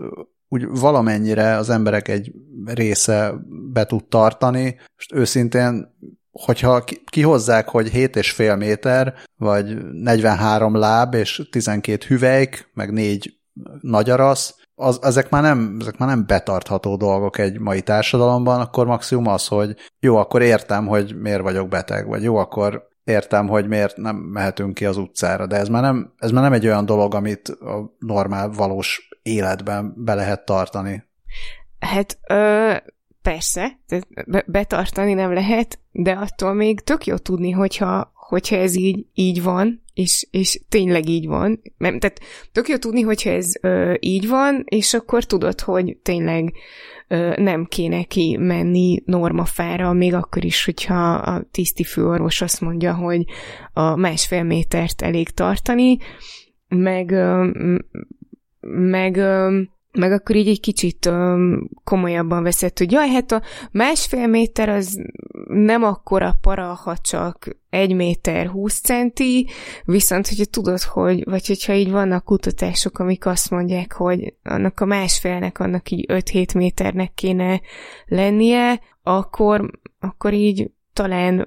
[0.48, 2.32] úgy valamennyire az emberek egy
[2.64, 3.34] része
[3.72, 4.76] be tud tartani.
[4.96, 5.96] Most őszintén,
[6.30, 13.38] hogyha kihozzák, hogy 7,5 méter, vagy 43 láb, és 12 hüvelyk, meg 4
[13.80, 19.26] nagyarasz, az, ezek, már nem, ezek már nem betartható dolgok egy mai társadalomban, akkor maximum
[19.26, 23.96] az, hogy jó, akkor értem, hogy miért vagyok beteg, vagy jó, akkor értem, hogy miért
[23.96, 27.14] nem mehetünk ki az utcára, de ez már nem, ez már nem egy olyan dolog,
[27.14, 31.04] amit a normál, valós életben be lehet tartani.
[31.78, 32.74] Hát ö,
[33.22, 33.78] persze,
[34.46, 39.82] betartani nem lehet, de attól még tök jó tudni, hogyha, hogyha ez így, így van,
[39.94, 41.60] és, és tényleg így van.
[41.78, 42.20] Mert, tehát
[42.52, 46.52] tök jó tudni, hogyha ez ö, így van, és akkor tudod, hogy tényleg
[47.08, 52.94] ö, nem kéne ki menni normafára, még akkor is, hogyha a tiszti főorvos azt mondja,
[52.94, 53.24] hogy
[53.72, 55.96] a másfél métert elég tartani,
[56.68, 57.50] meg, ö,
[58.60, 59.60] meg ö,
[59.98, 64.98] meg akkor így egy kicsit um, komolyabban veszed, hogy jaj, hát a másfél méter az
[65.48, 69.46] nem akkora para, ha csak egy méter húsz centi,
[69.84, 74.84] viszont hogyha tudod, hogy, vagy hogyha így vannak kutatások, amik azt mondják, hogy annak a
[74.84, 77.60] másfélnek, annak így 5-7 méternek kéne
[78.06, 79.70] lennie, akkor,
[80.00, 81.46] akkor így talán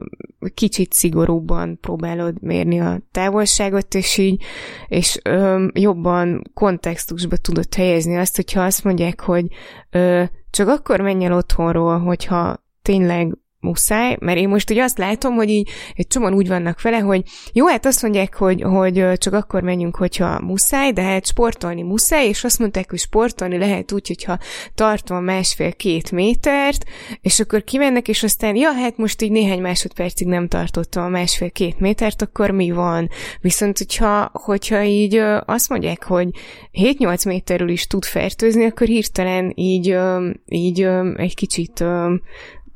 [0.53, 4.43] kicsit szigorúbban próbálod mérni a távolságot, és így,
[4.87, 9.45] és ö, jobban kontextusba tudod helyezni azt, hogyha azt mondják, hogy
[9.89, 15.35] ö, csak akkor menj el otthonról, hogyha tényleg muszáj, mert én most ugye azt látom,
[15.35, 19.33] hogy így egy csomóan úgy vannak vele, hogy jó, hát azt mondják, hogy, hogy csak
[19.33, 24.07] akkor menjünk, hogyha muszáj, de hát sportolni muszáj, és azt mondták, hogy sportolni lehet úgy,
[24.07, 24.37] hogyha
[24.75, 26.85] tartva másfél-két métert,
[27.21, 31.79] és akkor kimennek, és aztán, ja, hát most így néhány másodpercig nem tartottam a másfél-két
[31.79, 33.09] métert, akkor mi van?
[33.41, 36.29] Viszont, hogyha, hogyha így azt mondják, hogy
[36.73, 39.97] 7-8 méterről is tud fertőzni, akkor hirtelen így,
[40.45, 40.81] így
[41.15, 41.83] egy kicsit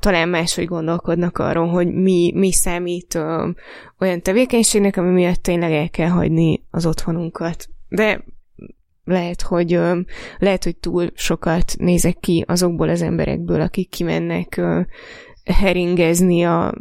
[0.06, 3.48] talán máshogy gondolkodnak arról, hogy mi, mi számít ö,
[3.98, 7.68] olyan tevékenységnek, ami miatt tényleg el kell hagyni az otthonunkat.
[7.88, 8.24] De
[9.04, 9.80] lehet, hogy
[10.38, 14.60] lehet, hogy túl sokat nézek ki azokból az emberekből, akik kimennek
[15.44, 16.74] heringezni a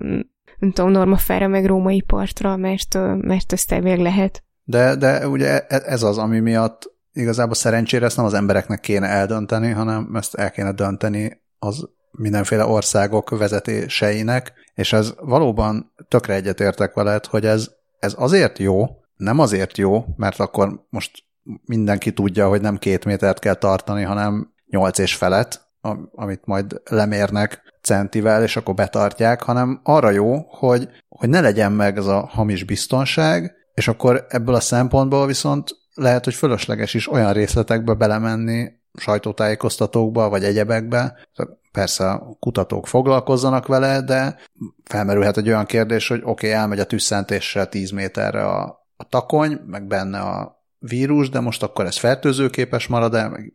[0.57, 4.43] nem tudom, normafára meg római partra, mert, mert ezt elvég lehet.
[4.63, 9.07] De, de ugye e, ez az, ami miatt igazából szerencsére ezt nem az embereknek kéne
[9.07, 16.93] eldönteni, hanem ezt el kéne dönteni az mindenféle országok vezetéseinek, és ez valóban tökre egyetértek
[16.93, 18.85] veled, hogy ez, ez azért jó,
[19.15, 21.23] nem azért jó, mert akkor most
[21.65, 25.61] mindenki tudja, hogy nem két métert kell tartani, hanem nyolc és felett,
[26.15, 31.97] amit majd lemérnek centivel, és akkor betartják, hanem arra jó, hogy, hogy ne legyen meg
[31.97, 37.33] ez a hamis biztonság, és akkor ebből a szempontból viszont lehet, hogy fölösleges is olyan
[37.33, 41.15] részletekbe belemenni, sajtótájékoztatókba, vagy egyebekbe.
[41.75, 44.35] Persze a kutatók foglalkozzanak vele, de
[44.83, 49.59] felmerülhet egy olyan kérdés, hogy oké, okay, elmegy a tüsszentéssel 10 méterre a, a takony,
[49.65, 53.53] meg benne a vírus, de most akkor ez fertőzőképes marad-e, meg,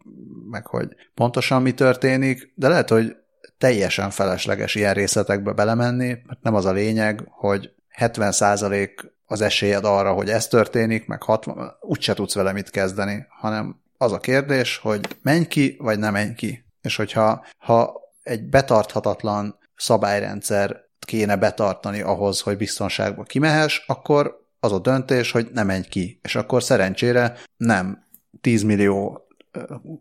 [0.51, 3.17] meg hogy pontosan mi történik, de lehet, hogy
[3.59, 8.91] teljesen felesleges ilyen részletekbe belemenni, mert nem az a lényeg, hogy 70%
[9.27, 14.13] az esélyed arra, hogy ez történik, meg 60, úgyse tudsz vele mit kezdeni, hanem az
[14.13, 16.65] a kérdés, hogy menj ki, vagy nem menj ki.
[16.83, 18.01] És hogyha ha
[18.31, 25.63] egy betarthatatlan szabályrendszer kéne betartani ahhoz, hogy biztonságba kimehess, akkor az a döntés, hogy ne
[25.63, 26.21] menj ki.
[26.23, 28.09] És akkor szerencsére nem
[28.41, 29.27] 10 millió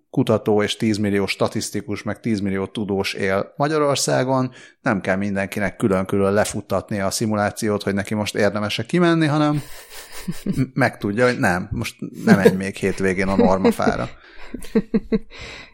[0.09, 6.33] kutató és 10 millió statisztikus, meg 10 millió tudós él Magyarországon, nem kell mindenkinek külön-külön
[6.33, 9.61] lefuttatni a szimulációt, hogy neki most érdemese kimenni, hanem
[10.73, 11.95] megtudja, hogy nem, most
[12.25, 14.09] nem menj még hétvégén a normafára.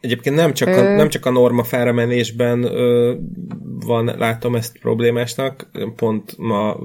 [0.01, 3.15] Egyébként nem csak a, nem csak a normafára menésben ö,
[3.79, 6.77] van, látom ezt problémásnak, pont ma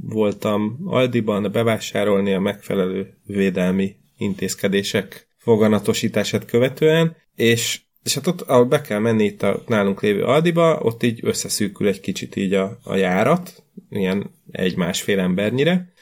[0.00, 8.80] voltam Aldiban bevásárolni a megfelelő védelmi intézkedések foganatosítását követően, és, és hát ott, ahol be
[8.80, 12.94] kell menni itt a nálunk lévő Aldiba, ott így összeszűkül egy kicsit így a, a
[12.94, 15.92] járat, ilyen egy-másfél embernyire,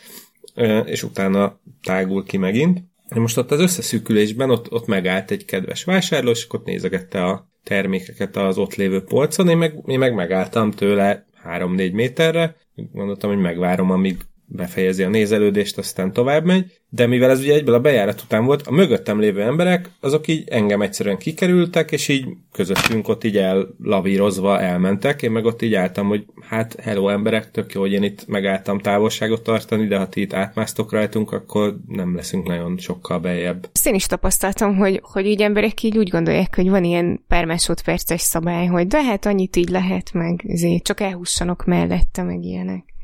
[0.85, 2.83] és utána tágul ki megint.
[3.15, 8.37] Most ott az összeszűkülésben ott, ott megállt egy kedves vásárló, és ott nézegette a termékeket
[8.37, 12.57] az ott lévő polcon, én meg, én meg megálltam tőle 3-4 méterre,
[12.93, 14.17] gondoltam, hogy megvárom, amíg
[14.47, 18.67] befejezi a nézelődést, aztán tovább megy, de mivel ez ugye egyből a bejárat után volt,
[18.67, 24.61] a mögöttem lévő emberek, azok így engem egyszerűen kikerültek, és így közöttünk ott így ellavírozva
[24.61, 28.27] elmentek, én meg ott így álltam, hogy hát hello emberek, tök jó, hogy én itt
[28.27, 33.69] megálltam távolságot tartani, de ha ti itt átmásztok rajtunk, akkor nem leszünk nagyon sokkal bejebb.
[33.73, 37.45] Ezt én is tapasztaltam, hogy, hogy így emberek így úgy gondolják, hogy van ilyen pár
[37.45, 42.95] másodperces szabály, hogy de hát annyit így lehet, meg azért csak elhussanak mellette, meg ilyenek.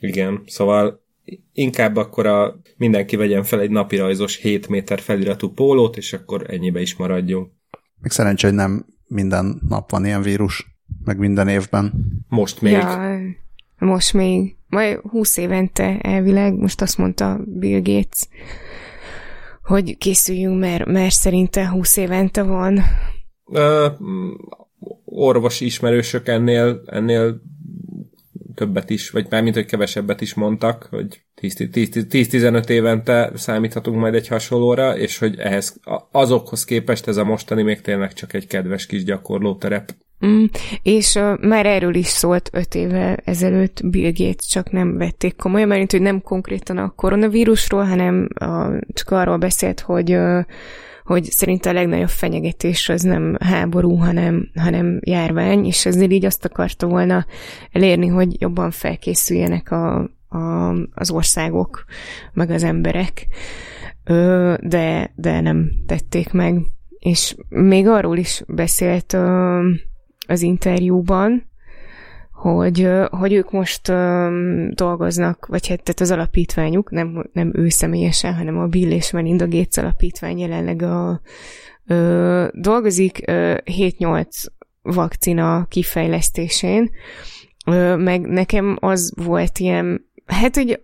[0.00, 1.02] Igen, szóval
[1.52, 6.80] inkább akkor a, mindenki vegyen fel egy napirajzos 7 méter feliratú pólót, és akkor ennyibe
[6.80, 7.50] is maradjunk.
[8.00, 10.66] Még szerencsé, hogy nem minden nap van ilyen vírus,
[11.04, 11.92] meg minden évben.
[12.28, 12.72] Most még.
[12.72, 13.18] Ja,
[13.78, 14.56] most még.
[14.68, 18.28] Majd 20 évente elvileg, most azt mondta Bill Gates,
[19.62, 22.80] hogy készüljünk, mert, mert szerinte 20 évente van.
[23.44, 23.92] Uh,
[25.04, 27.42] orvosi ismerősök ennél, ennél
[28.54, 34.98] többet is, vagy mármint, hogy kevesebbet is mondtak, hogy 10-15 évente számíthatunk majd egy hasonlóra,
[34.98, 35.80] és hogy ehhez
[36.10, 39.94] azokhoz képest ez a mostani még tényleg csak egy kedves kis gyakorlóterep.
[40.26, 40.44] Mm,
[40.82, 45.68] és uh, már erről is szólt öt évvel ezelőtt Bill Gates, csak nem vették komolyan,
[45.68, 50.44] mert hogy nem konkrétan a koronavírusról, hanem uh, csak arról beszélt, hogy uh,
[51.10, 56.44] hogy szerinte a legnagyobb fenyegetés az nem háború, hanem, hanem járvány, és ezzel így azt
[56.44, 57.26] akarta volna
[57.72, 61.84] elérni, hogy jobban felkészüljenek a, a, az országok,
[62.32, 63.26] meg az emberek,
[64.04, 66.60] Ö, de, de nem tették meg.
[66.98, 69.68] És még arról is beszélt ö,
[70.26, 71.49] az interjúban,
[72.40, 73.92] hogy, hogy ők most
[74.70, 79.48] dolgoznak, vagy hát tehát az alapítványuk, nem, nem ő személyesen, hanem a Bill és Melinda
[79.48, 81.20] Gates alapítvány jelenleg a,
[81.86, 84.26] ö, dolgozik ö, 7-8
[84.82, 86.90] vakcina kifejlesztésén,
[87.66, 90.80] ö, meg nekem az volt ilyen, hát hogy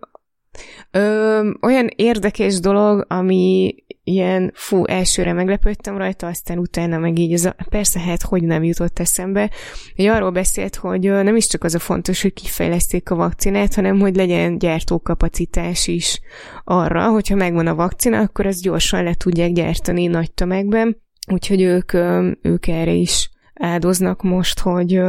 [0.91, 3.75] ö, olyan érdekes dolog, ami
[4.07, 8.63] ilyen, fú, elsőre meglepődtem rajta, aztán utána meg így, ez a, persze, hát hogy nem
[8.63, 9.49] jutott eszembe,
[9.95, 13.99] hogy arról beszélt, hogy nem is csak az a fontos, hogy kifejleszték a vakcinát, hanem
[13.99, 16.19] hogy legyen gyártókapacitás is
[16.63, 20.97] arra, hogyha megvan a vakcina, akkor ezt gyorsan le tudják gyártani nagy tömegben,
[21.31, 21.93] úgyhogy ők,
[22.41, 24.99] ők erre is áldoznak most, hogy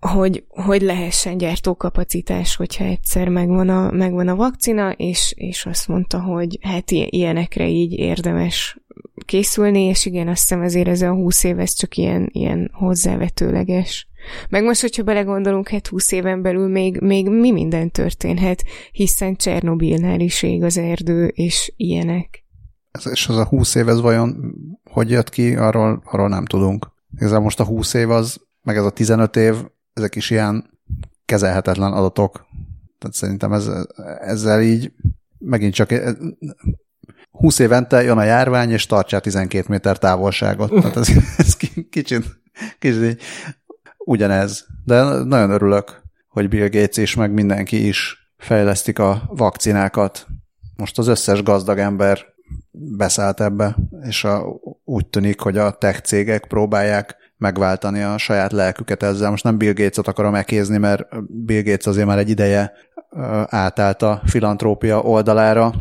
[0.00, 6.20] hogy, hogy lehessen gyártókapacitás, hogyha egyszer megvan a, megvan a vakcina, és, és azt mondta,
[6.20, 8.80] hogy hát ilyenekre így érdemes
[9.24, 14.08] készülni, és igen, azt hiszem ezért ez a 20 év, ez csak ilyen, ilyen hozzávetőleges.
[14.48, 20.20] Meg most, hogyha belegondolunk, hát 20 éven belül még, még mi minden történhet, hiszen Csernobilnál
[20.20, 22.44] is ég az erdő, és ilyenek.
[22.90, 24.54] Ez, és az a 20 év, ez vajon
[24.90, 26.90] hogy jött ki, arról, arról nem tudunk.
[27.16, 29.54] Igazából most a 20 év az, meg ez a 15 év,
[30.00, 30.78] ezek is ilyen
[31.24, 32.46] kezelhetetlen adatok.
[32.98, 33.70] Tehát szerintem ez,
[34.20, 34.92] ezzel így
[35.38, 35.94] megint csak
[37.30, 40.70] 20 évente jön a járvány, és tartja 12 méter távolságot.
[40.70, 41.56] Tehát ez, ez
[41.90, 42.24] kicsit,
[42.78, 43.22] kicsit
[43.98, 44.66] ugyanez.
[44.84, 50.26] De nagyon örülök, hogy Bill Gates is, meg mindenki is fejlesztik a vakcinákat.
[50.76, 52.26] Most az összes gazdag ember
[52.70, 54.44] beszállt ebbe, és a,
[54.84, 59.30] úgy tűnik, hogy a tech cégek próbálják megváltani a saját lelküket ezzel.
[59.30, 61.06] Most nem Bill Gates-ot akarom ekézni, mert
[61.44, 62.72] Bill Gates azért már egy ideje
[63.46, 65.74] átállt a filantrópia oldalára.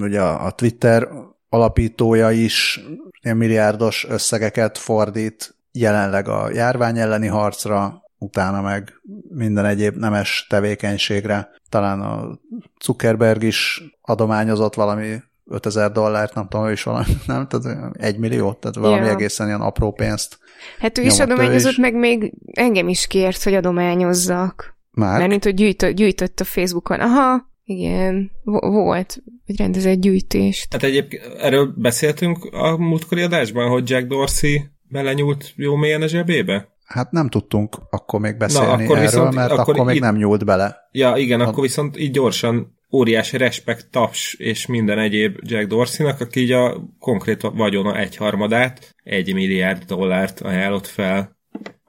[0.00, 1.08] Ugye a Twitter
[1.48, 2.80] alapítója is
[3.22, 8.92] ilyen milliárdos összegeket fordít jelenleg a járvány elleni harcra, utána meg
[9.28, 11.48] minden egyéb nemes tevékenységre.
[11.68, 12.38] Talán a
[12.84, 17.48] Zuckerberg is adományozott valami 5000 dollárt, nem tudom, ő is valami, nem?
[17.48, 19.12] Tehát egy millió, tehát valami ja.
[19.12, 20.38] egészen ilyen apró pénzt.
[20.78, 21.78] Hát ő is adományozott, is.
[21.78, 24.76] meg még engem is kért, hogy adományozzak.
[24.90, 25.18] Már?
[25.18, 27.00] Mert mint, hogy gyűjtött, gyűjtött a Facebookon.
[27.00, 30.72] Aha, igen, volt, hogy rendezett gyűjtést.
[30.72, 36.68] Hát egyébként erről beszéltünk a múltkori adásban, hogy Jack Dorsey belenyúlt jó mélyen a zsebébe?
[36.84, 40.02] Hát nem tudtunk akkor még beszélni Na, akkor erről, viszont, mert akkor, akkor még itt,
[40.02, 40.76] nem nyúlt bele.
[40.92, 41.46] Ja, igen, a...
[41.46, 46.80] akkor viszont így gyorsan óriási respekt, taps és minden egyéb Jack Dorsey-nak, aki így a
[46.98, 51.36] konkrét vagyona egyharmadát, egy milliárd dollárt ajánlott fel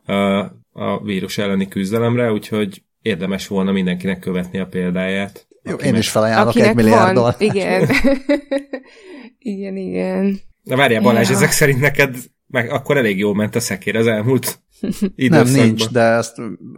[0.05, 0.13] a,
[0.71, 5.47] a vírus elleni küzdelemre, úgyhogy érdemes volna mindenkinek követni a példáját.
[5.63, 7.41] Jó, én is felajánlok egy milliárd dollárt.
[7.41, 7.89] Igen.
[9.39, 10.39] igen, igen.
[10.63, 11.35] Na várjál Balázs, ja.
[11.35, 12.15] ezek szerint neked
[12.47, 14.59] meg akkor elég jól ment a szekér az elmúlt
[15.15, 15.53] időszakban.
[15.53, 16.35] Nem, nincs, de ezt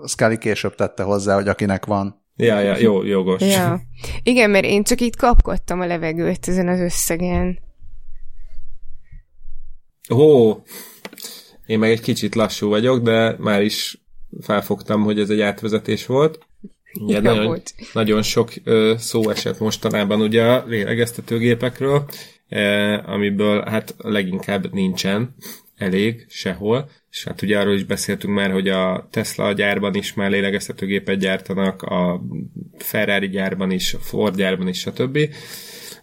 [0.08, 2.28] Scully később tette hozzá, hogy akinek van.
[2.42, 3.42] Ja, ja, jó, jogos.
[3.42, 3.82] Ja.
[4.24, 7.60] Igen, mert én csak itt kapkodtam a levegőt ezen az összegen.
[10.10, 10.54] Ó,
[11.66, 14.02] én meg egy kicsit lassú vagyok, de már is
[14.42, 16.40] felfogtam, hogy ez egy átvezetés volt.
[17.00, 17.74] Ugye nagyon, volt.
[17.94, 22.06] nagyon sok ö, szó esett mostanában ugye a lélegeztetőgépekről,
[22.48, 25.36] e, amiből hát leginkább nincsen
[25.76, 30.30] elég sehol, és hát ugye arról is beszéltünk már, hogy a Tesla gyárban is már
[30.30, 32.22] lélegeztetőgépet gyártanak, a
[32.78, 35.18] Ferrari gyárban is, a Ford gyárban is, stb.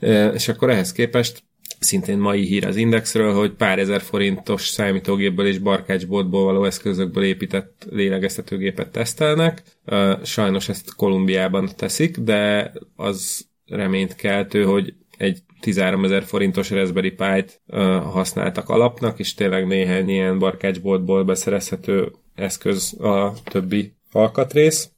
[0.00, 1.44] E, és akkor ehhez képest
[1.78, 7.86] szintén mai hír az Indexről, hogy pár ezer forintos számítógépből és barkácsboltból való eszközökből épített
[7.90, 9.62] lélegeztetőgépet tesztelnek.
[9.84, 17.10] E, sajnos ezt Kolumbiában teszik, de az reményt keltő, hogy egy 13 ezer forintos Raspberry
[17.10, 24.90] Pi-t uh, használtak alapnak, és tényleg néhány ilyen barkácsboltból beszerezhető eszköz a többi alkatrész.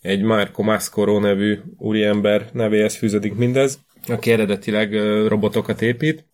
[0.00, 6.26] Egy Marco Mascoro nevű úriember nevéhez fűződik mindez, aki eredetileg uh, robotokat épít.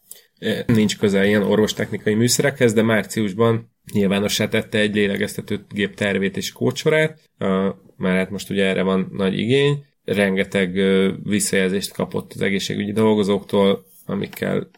[0.66, 7.20] Nincs közel ilyen orvostechnikai műszerekhez, de márciusban nyilvánossá tette egy lélegeztető gép tervét és kócsorát,
[7.38, 7.48] uh,
[7.96, 10.80] mert hát most ugye erre van nagy igény, rengeteg
[11.22, 14.70] visszajelzést kapott az egészségügyi dolgozóktól, amikkel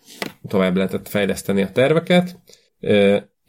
[0.49, 2.39] tovább lehetett fejleszteni a terveket,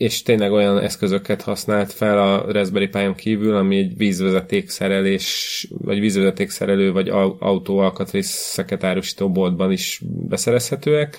[0.02, 6.92] és tényleg olyan eszközöket használt fel a Raspberry pi kívül, ami egy vízvezetékszerelés, vagy vízvezetékszerelő,
[6.92, 7.10] vagy
[7.40, 11.18] autóalkatrészeket árusító boltban is beszerezhetőek,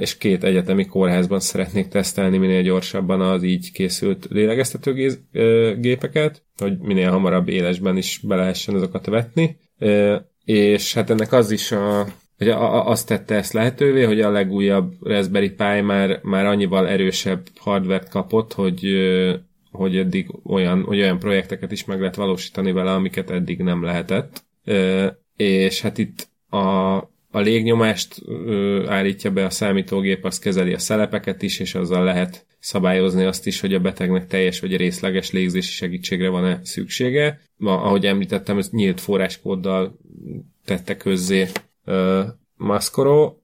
[0.00, 7.48] és két egyetemi kórházban szeretnék tesztelni minél gyorsabban az így készült lélegeztetőgépeket, hogy minél hamarabb
[7.48, 9.56] élesben is be lehessen azokat vetni
[10.44, 12.06] és hát ennek az is a,
[12.38, 18.06] hogy azt tette ezt lehetővé, hogy a legújabb Raspberry Pi már, már annyival erősebb hardware
[18.10, 18.86] kapott, hogy,
[19.70, 24.44] hogy eddig olyan, hogy olyan projekteket is meg lehet valósítani vele, amiket eddig nem lehetett.
[25.36, 26.96] És hát itt a,
[27.34, 28.22] a légnyomást
[28.86, 33.60] állítja be a számítógép, az kezeli a szelepeket is, és azzal lehet szabályozni azt is,
[33.60, 37.40] hogy a betegnek teljes vagy részleges légzési segítségre van-e szüksége.
[37.56, 39.98] Ma, ahogy említettem, ez nyílt forráskóddal
[40.64, 41.48] tette közzé
[41.86, 42.24] uh,
[42.56, 43.36] Mascoro,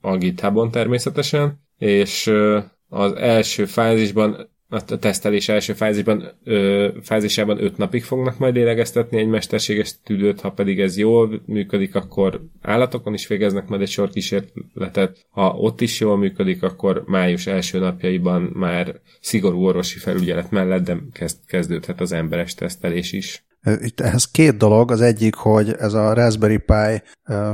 [0.00, 7.76] a GitHubon természetesen, és uh, az első fázisban a tesztelés első fázisban, ö, fázisában öt
[7.76, 13.26] napig fognak majd lélegeztetni egy mesterséges tüdőt, ha pedig ez jól működik, akkor állatokon is
[13.26, 15.26] végeznek majd egy sor kísérletet.
[15.30, 20.96] Ha ott is jól működik, akkor május első napjaiban már szigorú orvosi felügyelet mellett de
[21.12, 23.46] kezd, kezdődhet az emberes tesztelés is.
[23.80, 24.90] Itt ehhez két dolog.
[24.90, 27.52] Az egyik, hogy ez a Raspberry Pi ö,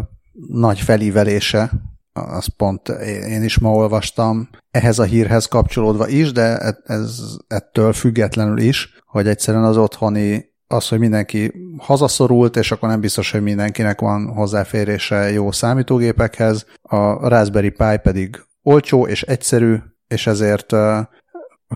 [0.49, 1.71] nagy felívelése,
[2.15, 2.89] azt pont
[3.29, 9.29] én is ma olvastam, ehhez a hírhez kapcsolódva is, de ez ettől függetlenül is, hogy
[9.29, 15.31] egyszerűen az otthoni az, hogy mindenki hazaszorult, és akkor nem biztos, hogy mindenkinek van hozzáférése
[15.31, 16.67] jó számítógépekhez.
[16.83, 21.09] A Raspberry Pi pedig olcsó és egyszerű, és ezért a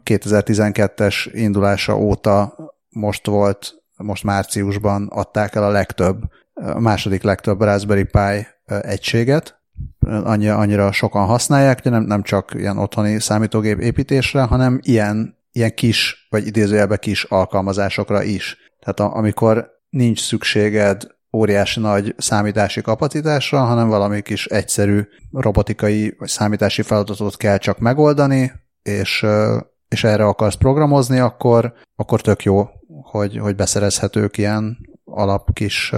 [0.04, 2.56] 2012-es indulása óta
[2.88, 6.22] most volt, most márciusban adták el a legtöbb,
[6.54, 9.57] a második legtöbb Raspberry Pi egységet,
[10.08, 15.74] annyira, annyira sokan használják, de nem, nem csak ilyen otthoni számítógép építésre, hanem ilyen, ilyen
[15.74, 18.56] kis, vagy idézőjelben kis alkalmazásokra is.
[18.80, 25.00] Tehát a, amikor nincs szükséged óriási nagy számítási kapacitásra, hanem valami kis egyszerű
[25.32, 28.52] robotikai vagy számítási feladatot kell csak megoldani,
[28.82, 29.26] és,
[29.88, 32.68] és erre akarsz programozni, akkor, akkor tök jó,
[33.02, 35.92] hogy, hogy beszerezhetők ilyen alap kis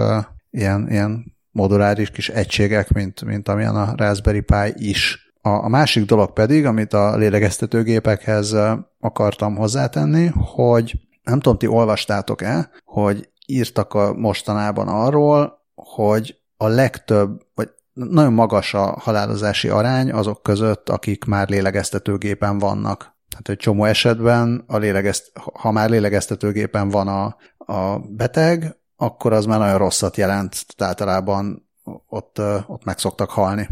[0.50, 5.32] ilyen, ilyen moduláris kis egységek, mint, mint amilyen a Raspberry Pi is.
[5.42, 8.56] A, a másik dolog pedig, amit a lélegeztetőgépekhez
[9.00, 17.42] akartam hozzátenni, hogy nem tudom, ti olvastátok-e, hogy írtak a mostanában arról, hogy a legtöbb,
[17.54, 22.98] vagy nagyon magas a halálozási arány azok között, akik már lélegeztetőgépen vannak.
[23.30, 27.36] Tehát egy csomó esetben, a lélegezt, ha már lélegeztetőgépen van a,
[27.72, 31.68] a beteg, akkor az már nagyon rosszat jelent, tehát általában
[32.08, 33.68] ott, ott meg szoktak halni.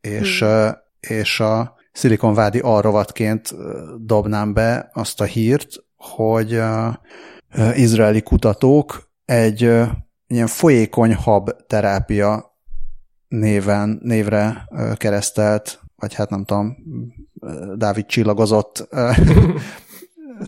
[0.00, 0.72] És, hmm.
[1.00, 3.54] és a szilikonvádi alrovatként
[4.00, 6.62] dobnám be azt a hírt, hogy
[7.74, 9.60] izraeli kutatók egy
[10.26, 12.58] ilyen folyékony hab terápia
[13.28, 16.76] néven, névre keresztelt, vagy hát nem tudom,
[17.76, 18.88] Dávid csillagozott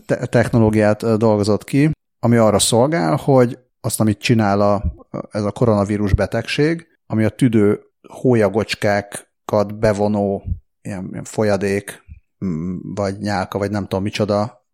[0.29, 3.57] technológiát dolgozott ki, ami arra szolgál, hogy
[3.87, 4.83] azt, amit csinál a,
[5.31, 10.43] ez a koronavírus betegség, ami a tüdő hólyagocskákat bevonó
[10.81, 12.03] ilyen, ilyen folyadék,
[12.45, 14.65] mm, vagy nyálka, vagy nem tudom micsoda,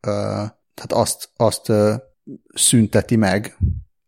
[0.73, 1.71] tehát azt, azt
[2.53, 3.57] szünteti meg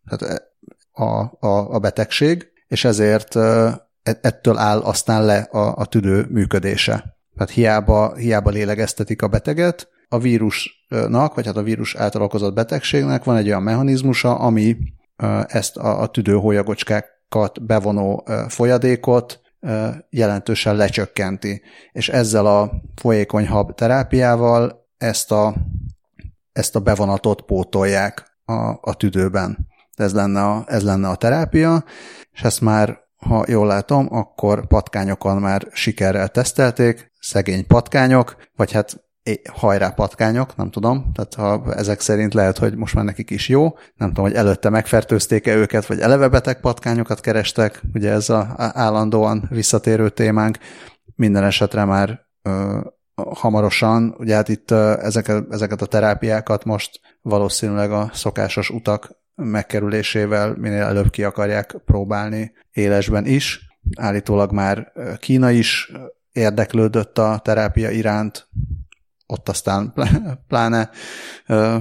[0.10, 0.52] tehát
[0.92, 7.18] a, a, a betegség, és ezért e, ettől áll aztán le a, a tüdő működése.
[7.36, 13.24] Tehát hiába, hiába lélegeztetik a beteget, a vírusnak, vagy hát a vírus által okozott betegségnek
[13.24, 14.78] van egy olyan mechanizmusa, ami
[15.48, 19.42] ezt a, a tüdőhólyagocskákat bevonó folyadékot
[20.10, 21.62] jelentősen lecsökkenti.
[21.92, 25.56] És ezzel a folyékony hab terápiával ezt a,
[26.52, 29.68] ezt a bevonatot pótolják a, a tüdőben.
[29.96, 31.84] Ez lenne a, ez lenne a terápia,
[32.32, 39.05] és ezt már, ha jól látom, akkor patkányokon már sikerrel tesztelték, szegény patkányok, vagy hát
[39.52, 43.78] hajrá patkányok, nem tudom, tehát ha ezek szerint lehet, hogy most már nekik is jó,
[43.96, 49.48] nem tudom, hogy előtte megfertőzték-e őket, vagy eleve beteg patkányokat kerestek, ugye ez a állandóan
[49.50, 50.58] visszatérő témánk,
[51.16, 52.80] minden esetre már ö,
[53.16, 60.56] hamarosan, ugye hát itt ö, ezeket, ezeket a terápiákat most valószínűleg a szokásos utak megkerülésével
[60.58, 63.60] minél előbb ki akarják próbálni élesben is.
[63.98, 65.92] Állítólag már Kína is
[66.32, 68.48] érdeklődött a terápia iránt,
[69.26, 69.94] ott aztán
[70.48, 70.90] pláne
[71.48, 71.76] ö,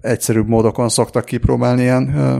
[0.00, 2.38] egyszerűbb módokon szoktak kipróbálni ilyen ö,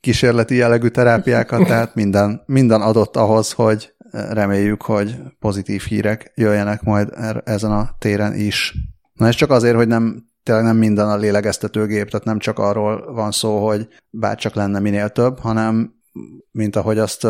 [0.00, 7.12] kísérleti jellegű terápiákat, tehát minden, minden adott ahhoz, hogy reméljük, hogy pozitív hírek jöjjenek majd
[7.16, 8.74] er, ezen a téren is.
[9.12, 13.12] Na ez csak azért, hogy nem tényleg nem minden a lélegeztetőgép, tehát nem csak arról
[13.12, 15.94] van szó, hogy bárcsak lenne minél több, hanem
[16.50, 17.26] mint ahogy azt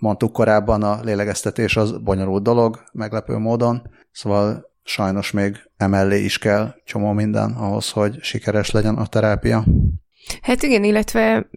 [0.00, 6.74] mondtuk korábban, a lélegeztetés az bonyolult dolog, meglepő módon, szóval sajnos még emellé is kell
[6.84, 9.64] csomó minden ahhoz, hogy sikeres legyen a terápia.
[10.42, 11.48] Hát igen, illetve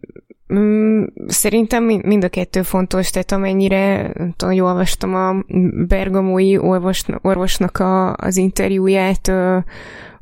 [0.54, 5.44] mm, szerintem mind a kettő fontos, tehát amennyire tudom, jól olvastam a
[5.88, 9.58] bergamói orvos, orvosnak a, az interjúját, ö,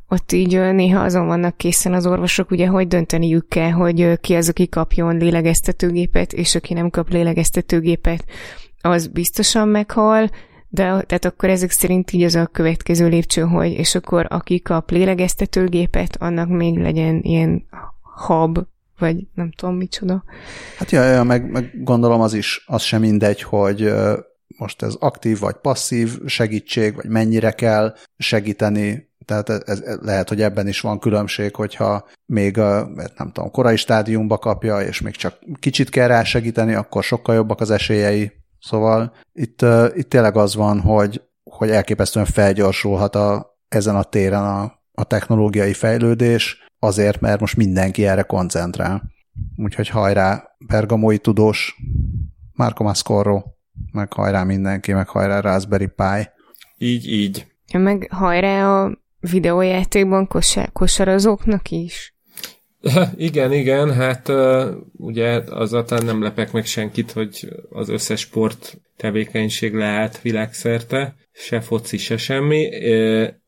[0.08, 4.48] ott így néha azon vannak készen az orvosok, ugye, hogy dönteniük kell, hogy ki az,
[4.48, 8.24] aki kapjon lélegeztetőgépet, és aki nem kap lélegeztetőgépet,
[8.80, 10.30] az biztosan meghal,
[10.68, 14.90] de tehát akkor ezek szerint így az a következő lépcső, hogy és akkor aki kap
[14.90, 17.66] lélegeztetőgépet, annak még legyen ilyen
[18.26, 18.58] hub,
[18.98, 20.24] vagy nem tudom micsoda.
[20.78, 23.92] Hát ja, ja meg, meg gondolom az is, az sem mindegy, hogy
[24.58, 30.42] most ez aktív vagy passzív segítség, vagy mennyire kell segíteni, Tehát ez, ez, lehet, hogy
[30.42, 35.38] ebben is van különbség, hogyha még a, nem tudom, korai stádiumba kapja, és még csak
[35.60, 38.32] kicsit kell rá segíteni, akkor sokkal jobbak az esélyei.
[38.60, 39.64] Szóval itt,
[39.94, 45.72] itt tényleg az van, hogy, hogy elképesztően felgyorsulhat a, ezen a téren a, a technológiai
[45.72, 49.02] fejlődés, azért, mert most mindenki erre koncentrál.
[49.56, 51.76] Úgyhogy hajrá, pergamói tudós,
[52.52, 53.42] Marco Mascorro,
[53.92, 56.28] meg hajrá mindenki, meg hajrá Raspberry Pi.
[56.78, 57.46] Így, így.
[57.72, 62.17] Meg hajrá a videójátékban kosár, kosarazóknak is.
[63.16, 64.32] Igen, igen, hát
[64.96, 71.96] ugye azáltal nem lepek meg senkit, hogy az összes sport tevékenység leállt világszerte, se foci,
[71.96, 72.62] se semmi,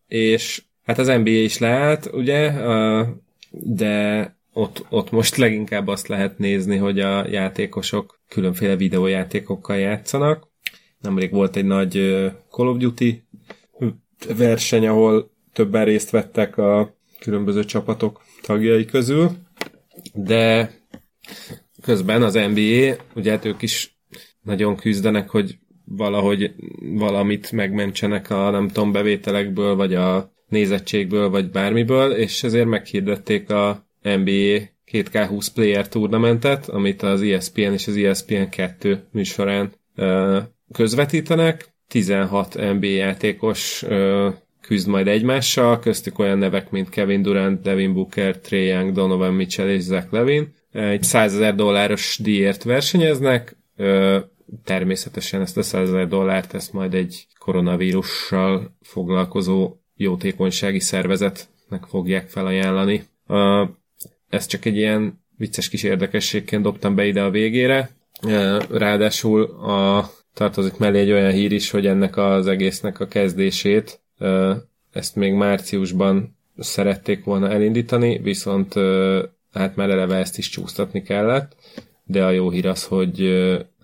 [0.07, 2.53] és hát az NBA is leállt, ugye,
[3.51, 10.49] de ott, ott most leginkább azt lehet nézni, hogy a játékosok különféle videójátékokkal játszanak.
[11.01, 11.93] Nemrég volt egy nagy
[12.51, 13.25] Call of Duty
[14.37, 19.31] verseny, ahol többen részt vettek a különböző csapatok tagjai közül,
[20.15, 20.71] de
[21.83, 23.99] közben az NBA, ugye hát ők is
[24.43, 32.13] nagyon küzdenek, hogy valahogy valamit megmentsenek a nem tudom bevételekből, vagy a nézettségből, vagy bármiből,
[32.13, 39.09] és ezért meghirdették a NBA 2K20 Player Tournamentet, amit az ESPN és az ESPN 2
[39.13, 39.73] műsorán
[40.73, 41.69] közvetítenek.
[41.89, 43.85] 16 NBA játékos
[44.61, 49.69] küzd majd egymással, köztük olyan nevek, mint Kevin Durant, Devin Booker, Trey Young, Donovan Mitchell
[49.69, 50.55] és Zach Levin.
[50.73, 53.57] Egy 100 ezer dolláros díjért versenyeznek,
[54.65, 63.05] természetesen ezt a 100 ezer dollárt ezt majd egy koronavírussal foglalkozó jótékonysági szervezetnek fogják felajánlani.
[64.29, 67.91] Ez csak egy ilyen vicces kis érdekességként dobtam be ide a végére.
[68.71, 74.01] Ráadásul a, tartozik mellé egy olyan hír is, hogy ennek az egésznek a kezdését
[74.93, 78.75] ezt még márciusban szerették volna elindítani, viszont
[79.53, 81.57] hát már eleve ezt is csúsztatni kellett,
[82.05, 83.31] de a jó hír az, hogy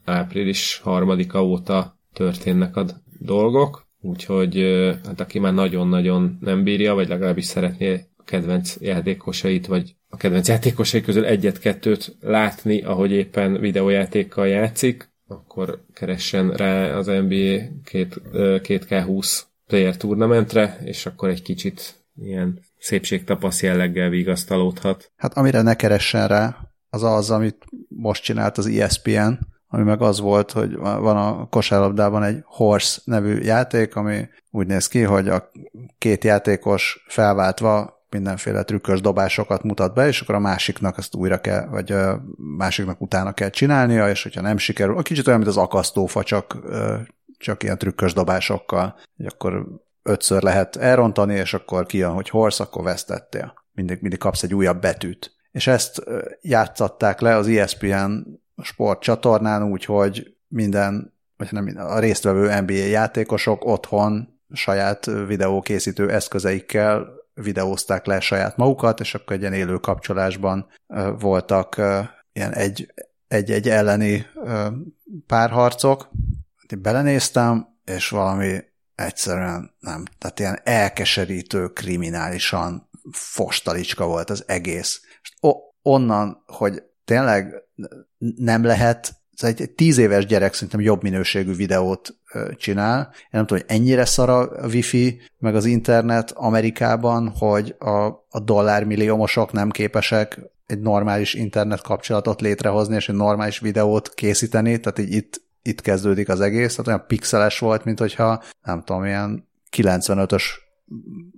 [0.04, 2.84] április harmadika óta történnek a
[3.18, 4.56] dolgok, úgyhogy
[5.04, 10.48] hát aki már nagyon-nagyon nem bírja, vagy legalábbis szeretné a kedvenc játékosait, vagy a kedvenc
[10.48, 19.96] játékosai közül egyet-kettőt látni, ahogy éppen videójátékkal játszik, akkor keressen rá az NBA 2K20 player
[19.96, 25.10] tournamentre, és akkor egy kicsit ilyen szépségtapasz jelleggel vigasztalódhat.
[25.16, 26.56] Hát amire ne keressen rá,
[26.90, 29.32] az az, amit most csinált az ESPN,
[29.68, 34.86] ami meg az volt, hogy van a kosárlabdában egy Horse nevű játék, ami úgy néz
[34.86, 35.50] ki, hogy a
[35.98, 41.66] két játékos felváltva mindenféle trükkös dobásokat mutat be, és akkor a másiknak ezt újra kell,
[41.66, 42.22] vagy a
[42.56, 46.56] másiknak utána kell csinálnia, és hogyha nem sikerül, a kicsit olyan, mint az akasztófa, csak,
[47.38, 49.66] csak ilyen trükkös dobásokkal, hogy akkor
[50.02, 53.54] ötször lehet elrontani, és akkor kijön, hogy horse, akkor vesztettél.
[53.72, 55.34] Mindig, mindig kapsz egy újabb betűt.
[55.50, 56.02] És ezt
[56.40, 58.10] játszatták le az ESPN
[58.62, 66.10] sport csatornán úgy, hogy minden, vagy nem minden, a résztvevő NBA játékosok otthon saját videókészítő
[66.10, 70.66] eszközeikkel videózták le saját magukat, és akkor egy ilyen élő kapcsolásban
[71.18, 71.76] voltak
[72.32, 72.92] ilyen egy,
[73.28, 74.26] egy-egy elleni
[75.26, 76.10] párharcok.
[76.74, 78.58] Belenéztem, és valami
[78.94, 85.00] egyszerűen nem, tehát ilyen elkeserítő, kriminálisan fostalicska volt az egész.
[85.22, 85.32] És
[85.82, 87.54] onnan, hogy tényleg
[88.36, 92.14] nem lehet, ez egy tíz éves gyerek szerintem jobb minőségű videót
[92.56, 93.10] csinál.
[93.12, 98.40] Én nem tudom, hogy ennyire szar a wifi, meg az internet Amerikában, hogy a, a
[98.44, 105.12] dollármilliómosok nem képesek egy normális internet kapcsolatot létrehozni, és egy normális videót készíteni, tehát így
[105.12, 110.42] itt, itt kezdődik az egész, tehát olyan pixeles volt, mint hogyha nem tudom, ilyen 95-ös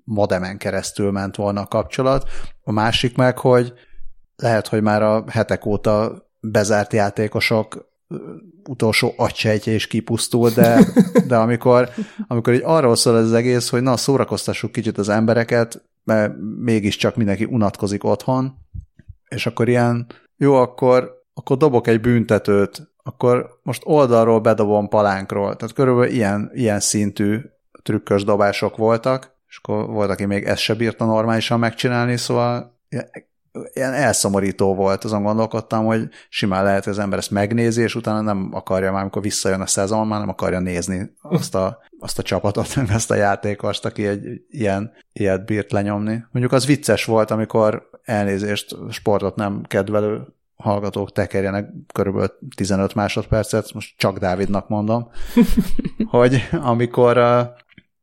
[0.05, 2.29] modemen keresztül ment volna a kapcsolat.
[2.63, 3.73] A másik meg, hogy
[4.37, 7.87] lehet, hogy már a hetek óta bezárt játékosok
[8.69, 10.87] utolsó agysejtje is kipusztul, de,
[11.27, 11.89] de amikor,
[12.27, 17.17] amikor így arról szól ez az egész, hogy na, szórakoztassuk kicsit az embereket, mert mégiscsak
[17.17, 18.59] mindenki unatkozik otthon,
[19.29, 20.07] és akkor ilyen,
[20.37, 25.57] jó, akkor, akkor dobok egy büntetőt, akkor most oldalról bedobom palánkról.
[25.57, 27.41] Tehát körülbelül ilyen, ilyen szintű
[27.83, 32.79] trükkös dobások voltak, és akkor volt, aki még ezt se bírta normálisan megcsinálni, szóval
[33.73, 38.21] ilyen elszomorító volt, azon gondolkodtam, hogy simán lehet, hogy az ember ezt megnézi, és utána
[38.21, 42.23] nem akarja már, amikor visszajön a szezon, már nem akarja nézni azt a, azt a
[42.23, 46.25] csapatot, azt a játékost, aki egy ilyen, ilyet bírt lenyomni.
[46.31, 53.95] Mondjuk az vicces volt, amikor elnézést, sportot nem kedvelő hallgatók tekerjenek körülbelül 15 másodpercet, most
[53.97, 55.11] csak Dávidnak mondom,
[56.11, 57.19] hogy amikor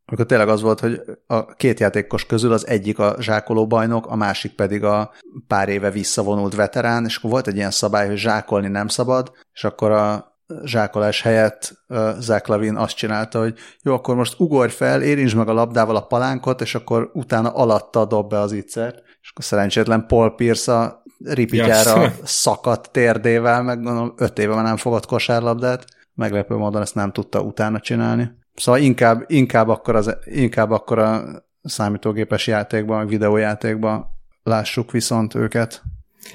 [0.07, 4.15] amikor tényleg az volt, hogy a két játékos közül az egyik a zsákoló bajnok, a
[4.15, 5.11] másik pedig a
[5.48, 9.64] pár éve visszavonult veterán, és akkor volt egy ilyen szabály, hogy zsákolni nem szabad, és
[9.64, 11.73] akkor a zsákolás helyett
[12.19, 16.06] Zach Lavin azt csinálta, hogy jó, akkor most ugorj fel, érintsd meg a labdával a
[16.06, 21.03] palánkot, és akkor utána alatta dob be az ittszert, és akkor szerencsétlen Paul Pierce a
[21.23, 22.11] ripityára yes.
[22.23, 27.41] szakadt térdével, meg gondolom öt éve már nem fogott kosárlabdát, meglepő módon ezt nem tudta
[27.41, 28.31] utána csinálni.
[28.55, 31.23] Szóval inkább, inkább, akkor, az, inkább akkor a
[31.61, 34.05] számítógépes játékban, vagy videójátékban
[34.43, 35.81] lássuk viszont őket.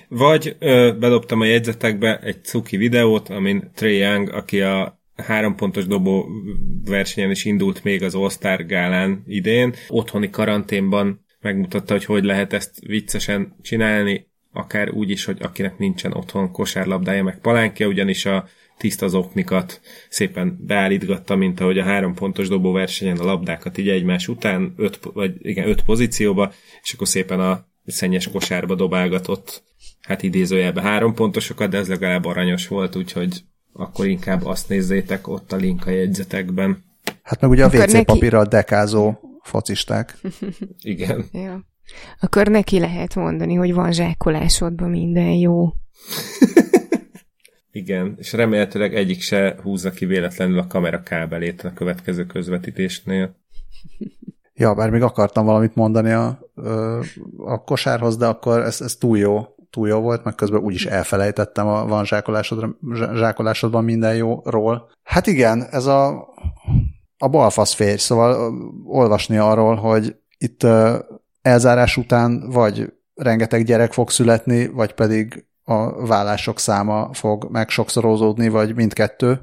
[0.09, 5.87] Vagy ö, bedobtam a jegyzetekbe egy cuki videót, amin Trey Young, aki a három pontos
[5.87, 6.29] dobó
[6.85, 12.81] versenyen is indult még az All-Star gálán idén, otthoni karanténban megmutatta, hogy hogy lehet ezt
[12.87, 18.49] viccesen csinálni, akár úgy is, hogy akinek nincsen otthon kosárlabdája, meg palánkja, ugyanis a
[18.79, 24.75] tiszta zoknikat szépen beállítgatta, mint ahogy a három pontos dobóversenyen a labdákat így egymás után,
[24.77, 26.53] öt, vagy igen, öt pozícióba,
[26.83, 29.63] és akkor szépen a szennyes kosárba dobálgatott,
[30.01, 35.53] hát idézőjelben három pontosokat, de ez legalább aranyos volt, úgyhogy akkor inkább azt nézzétek ott
[35.53, 36.85] a link a jegyzetekben.
[37.23, 38.05] Hát meg ugye a WC neki...
[38.05, 40.19] papírral dekázó focisták.
[40.81, 41.25] Igen.
[41.33, 41.69] Ja.
[42.21, 45.69] Akkor neki lehet mondani, hogy van zsákolásodban minden jó.
[47.73, 53.37] Igen, és remélhetőleg egyik se húzza ki véletlenül a kamera kábelét a következő közvetítésnél.
[54.55, 56.39] Ja, bár még akartam valamit mondani a,
[57.37, 61.67] a kosárhoz, de akkor ez, ez túl jó, túl jó volt, meg közben úgyis elfelejtettem
[61.67, 62.05] a van
[63.15, 64.91] zsákolásodban minden jóról.
[65.03, 66.29] Hát igen, ez a,
[67.19, 68.55] a balfasz férj, szóval
[68.85, 70.67] olvasni arról, hogy itt
[71.43, 78.75] elzárás után vagy rengeteg gyerek fog születni, vagy pedig a vállások száma fog megsokszorozódni, vagy
[78.75, 79.41] mindkettő.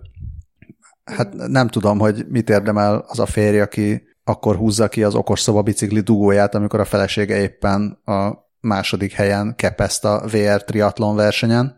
[1.04, 5.40] Hát nem tudom, hogy mit érdemel az a férj, aki akkor húzza ki az okos
[5.40, 11.76] szoba bicikli dugóját, amikor a felesége éppen a második helyen kepezt a VR triatlon versenyen,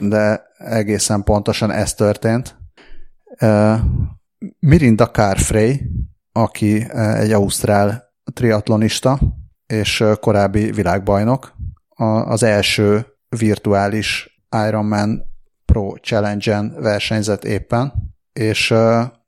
[0.00, 2.56] de egészen pontosan ez történt.
[4.58, 5.80] Mirinda Carfrey,
[6.32, 9.18] aki egy ausztrál triatlonista,
[9.74, 11.56] és korábbi világbajnok,
[12.24, 15.22] az első virtuális Ironman
[15.64, 17.92] Pro Challenge-en versenyzett éppen,
[18.32, 18.70] és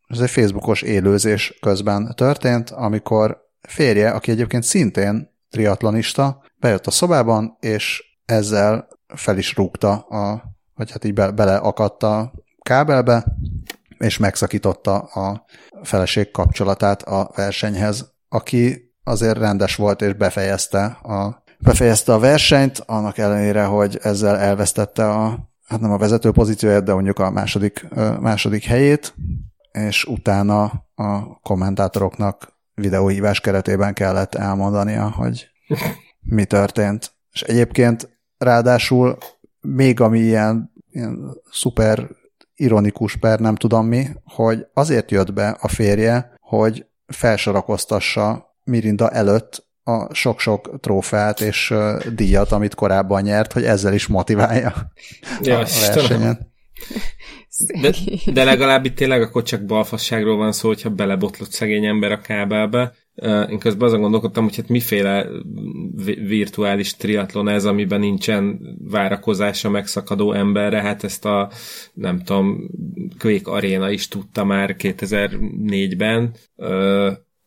[0.09, 7.56] ez egy Facebookos élőzés közben történt, amikor férje, aki egyébként szintén triatlonista, bejött a szobában,
[7.60, 10.43] és ezzel fel is rúgta, a,
[10.74, 12.32] vagy hát így be, beleakadt a
[12.62, 13.24] kábelbe,
[13.98, 15.44] és megszakította a
[15.82, 23.19] feleség kapcsolatát a versenyhez, aki azért rendes volt, és befejezte a befejezte a versenyt, annak
[23.19, 27.89] ellenére, hogy ezzel elvesztette a, hát nem a vezető pozícióját, de mondjuk a második,
[28.20, 29.15] második helyét,
[29.73, 30.65] és utána
[30.95, 35.49] a kommentátoroknak videóhívás keretében kellett elmondania, hogy
[36.20, 37.12] mi történt.
[37.33, 39.19] És egyébként ráadásul
[39.61, 41.19] még ami ilyen, ilyen
[41.51, 42.09] szuper
[42.55, 49.67] ironikus per, nem tudom mi, hogy azért jött be a férje, hogy felsorakoztassa Mirinda előtt
[49.83, 51.75] a sok-sok trófeát és
[52.15, 54.93] díjat, amit korábban nyert, hogy ezzel is motiválja
[55.43, 56.55] ja, a versenyen.
[57.81, 57.91] De,
[58.33, 62.93] de legalább itt tényleg akkor csak balfasságról van szó, hogyha belebotlott szegény ember a kábelbe.
[63.51, 65.27] Én közben azon gondolkodtam, hogy hát miféle
[66.27, 68.61] virtuális triatlon ez, amiben nincsen
[68.91, 71.51] várakozása megszakadó emberre, hát ezt a
[71.93, 72.71] nem tudom,
[73.19, 76.35] Quake Arena is tudta már 2004-ben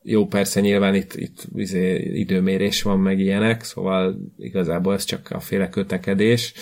[0.10, 5.40] jó, persze nyilván itt, itt izé, időmérés van, meg ilyenek, szóval igazából ez csak a
[5.40, 6.54] féle kötekedés,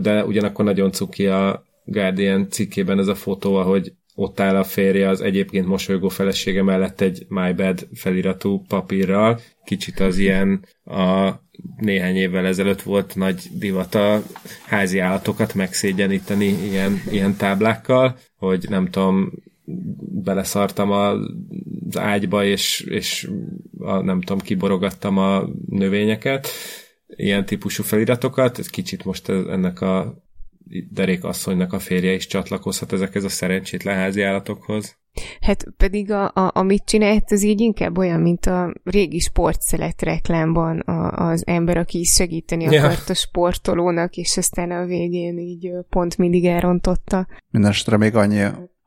[0.00, 5.08] de ugyanakkor nagyon cuki a Guardian cikkében ez a fotó, ahogy ott áll a férje
[5.08, 9.40] az egyébként mosolygó felesége mellett egy My Bad feliratú papírral.
[9.64, 11.30] Kicsit az ilyen a
[11.76, 14.22] néhány évvel ezelőtt volt nagy divat a
[14.66, 19.32] házi állatokat megszégyeníteni ilyen, ilyen táblákkal, hogy nem tudom,
[20.24, 20.90] beleszartam
[21.88, 23.30] az ágyba, és, és
[23.78, 26.48] a, nem tudom, kiborogattam a növényeket,
[27.06, 30.22] ilyen típusú feliratokat, ez kicsit most ennek a
[30.90, 35.00] derék asszonynak a férje is csatlakozhat ezekhez a szerencsétlen házi állatokhoz.
[35.40, 40.78] Hát pedig a, a, amit csinált, az így inkább olyan, mint a régi sportszelet reklámban
[40.78, 42.84] a, az ember, aki is segíteni ja.
[42.84, 47.26] akart a sportolónak, és aztán a végén így pont mindig elrontotta.
[47.50, 48.40] Mindenesetre még annyi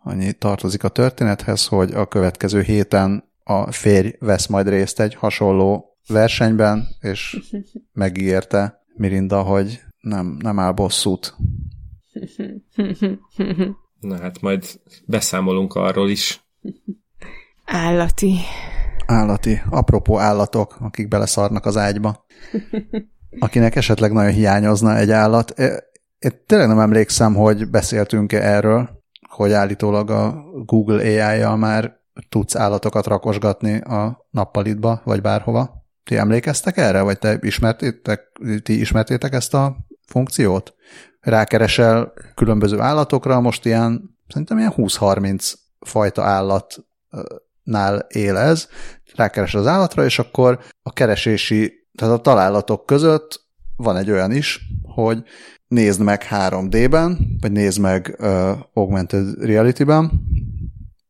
[0.06, 5.98] annyi tartozik a történethez, hogy a következő héten a férj vesz majd részt egy hasonló
[6.07, 7.38] versenyben, és
[7.94, 11.36] megígérte Mirinda, hogy nem, nem áll bosszút.
[13.99, 14.65] Na hát majd
[15.06, 16.44] beszámolunk arról is.
[17.65, 18.36] Állati.
[19.06, 22.26] állati, apropó állatok, akik beleszarnak az ágyba.
[23.40, 25.60] Akinek esetleg nagyon hiányozna egy állat.
[26.19, 28.94] Én tényleg nem emlékszem, hogy beszéltünk-e erről,
[29.35, 31.99] hogy állítólag a Google AI-jal már
[32.29, 35.83] tudsz állatokat rakosgatni a nappalitba, vagy bárhova.
[36.03, 38.21] Ti emlékeztek erre, vagy te ismertétek,
[38.63, 40.73] ti ismertétek ezt a funkciót?
[41.19, 48.67] Rákeresel különböző állatokra, most ilyen, szerintem ilyen 20-30 fajta állatnál él ez,
[49.15, 53.43] rákeresel az állatra, és akkor a keresési, tehát a találatok között
[53.75, 55.23] van egy olyan is, hogy
[55.67, 60.11] nézd meg 3D-ben, vagy nézd meg uh, augmented reality-ben,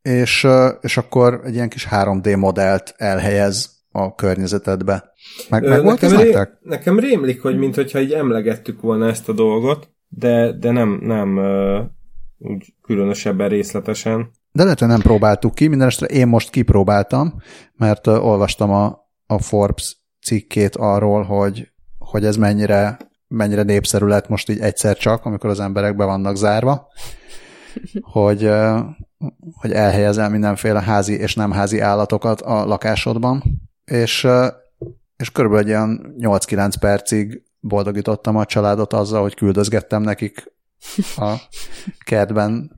[0.02, 5.12] és, uh, és akkor egy ilyen kis 3D modellt elhelyez a környezetedbe.
[5.50, 6.58] Meg, meg volt nekem, ez ré, nektek?
[6.62, 11.80] nekem rémlik, hogy mintha így emlegettük volna ezt a dolgot, de, de nem, nem uh,
[12.38, 14.32] úgy különösebben részletesen.
[14.52, 17.42] De lehet, hogy nem próbáltuk ki, mindenesetre én most kipróbáltam,
[17.76, 24.28] mert uh, olvastam a, a Forbes cikkét arról, hogy, hogy ez mennyire, mennyire népszerű lett
[24.28, 26.88] most így egyszer csak, amikor az emberek be vannak zárva,
[28.14, 28.52] hogy,
[29.52, 33.44] hogy elhelyezel mindenféle házi és nem házi állatokat a lakásodban,
[33.86, 34.28] és,
[35.18, 40.54] és körülbelül egy ilyen 8-9 percig boldogítottam a családot azzal, hogy küldözgettem nekik
[41.16, 41.36] a
[42.10, 42.72] kertben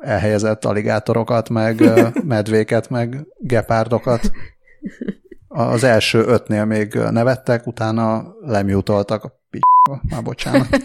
[0.00, 1.82] elhelyezett aligátorokat, meg
[2.24, 4.30] medvéket, meg gepárdokat.
[5.48, 9.42] Az első ötnél még nevettek, utána lemjutoltak.
[10.10, 10.68] Már bocsánat.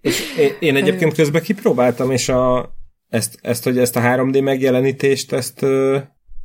[0.00, 2.74] És én, én egyébként közben kipróbáltam, és a,
[3.08, 5.66] ezt, ezt, hogy ezt a 3D megjelenítést, ezt,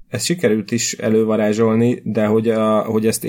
[0.07, 3.27] ezt sikerült is elővarázsolni, de hogy, a, hogy ezt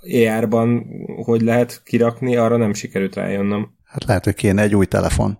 [0.00, 0.86] AR-ban
[1.24, 3.74] hogy lehet kirakni, arra nem sikerült rájönnöm.
[3.84, 5.38] Hát lehet, hogy kéne egy új telefon.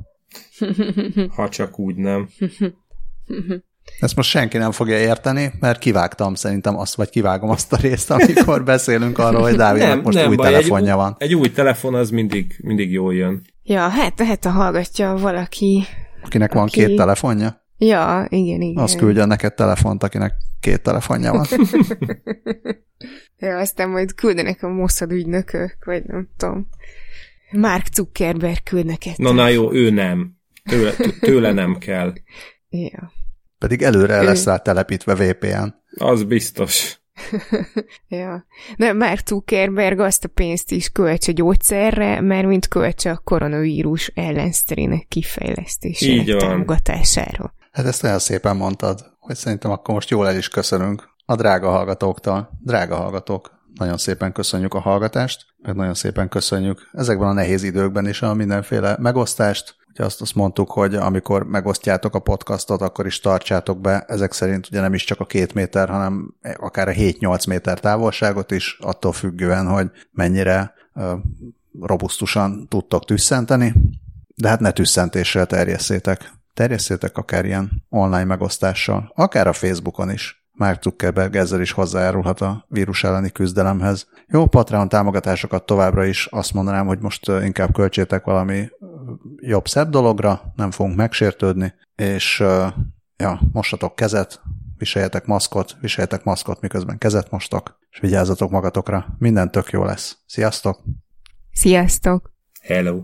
[1.35, 2.29] Ha csak úgy nem.
[4.01, 8.11] Ezt most senki nem fogja érteni, mert kivágtam szerintem azt, vagy kivágom azt a részt,
[8.11, 11.17] amikor beszélünk arról, hogy Dávidnak nem, most nem új baj, telefonja egy, van.
[11.19, 13.43] Egy új telefon az mindig, mindig jól jön.
[13.63, 15.85] Ja, hát, hát a hallgatja valaki.
[16.23, 16.85] Akinek van aki...
[16.85, 17.65] két telefonja?
[17.79, 18.83] Ja, igen, igen.
[18.83, 21.47] Azt küldje neked telefont, akinek két telefonja van.
[23.39, 26.69] ja, aztán majd küldenek a Mossad ügynökök, vagy nem tudom.
[27.51, 29.15] Mark Zuckerberg küld neked.
[29.17, 30.37] Na, na jó, ő nem.
[30.65, 32.13] Tőle, tőle nem kell.
[32.69, 33.13] Ja.
[33.59, 34.25] Pedig előre ő...
[34.25, 35.75] lesz rá telepítve VPN.
[35.99, 36.99] Az biztos.
[38.09, 38.47] ja.
[38.77, 45.07] De már Zuckerberg azt a pénzt is költse gyógyszerre, mert mint költse a koronavírus ellenszerének
[45.09, 47.55] kifejlesztésének támogatására.
[47.73, 51.71] Hát ezt olyan szépen mondtad, hogy szerintem akkor most jól el is köszönünk a drága
[51.71, 52.51] hallgatóktól.
[52.63, 58.09] Drága hallgatók, nagyon szépen köszönjük a hallgatást, meg nagyon szépen köszönjük ezekben a nehéz időkben
[58.09, 63.21] is a mindenféle megosztást, Ugye azt, azt mondtuk, hogy amikor megosztjátok a podcastot, akkor is
[63.21, 67.49] tartsátok be, ezek szerint ugye nem is csak a két méter, hanem akár a 7-8
[67.49, 70.75] méter távolságot is, attól függően, hogy mennyire
[71.81, 73.75] robusztusan tudtok tüsszenteni,
[74.35, 76.33] de hát ne tüsszentéssel terjesszétek.
[76.55, 80.45] Terjesszétek akár ilyen online megosztással, akár a Facebookon is.
[80.53, 84.07] Mark Zuckerberg ezzel is hozzájárulhat a vírus elleni küzdelemhez.
[84.27, 88.69] Jó, Patreon támogatásokat továbbra is azt mondanám, hogy most inkább költsétek valami
[89.37, 92.39] jobb-szebb dologra, nem fogunk megsértődni, és
[93.17, 94.41] ja, mostatok kezet,
[94.79, 100.19] viseljetek maszkot, viseljetek maszkot, miközben kezet mostok, és vigyázzatok magatokra, minden tök jó lesz.
[100.27, 100.83] Sziasztok!
[101.53, 102.33] Sziasztok!
[102.63, 103.03] Hello!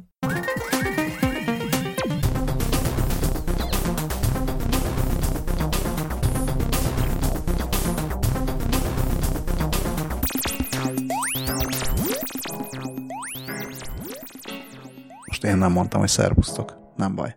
[15.45, 16.77] Én nem mondtam, hogy szervusztok.
[16.97, 17.37] Nem baj.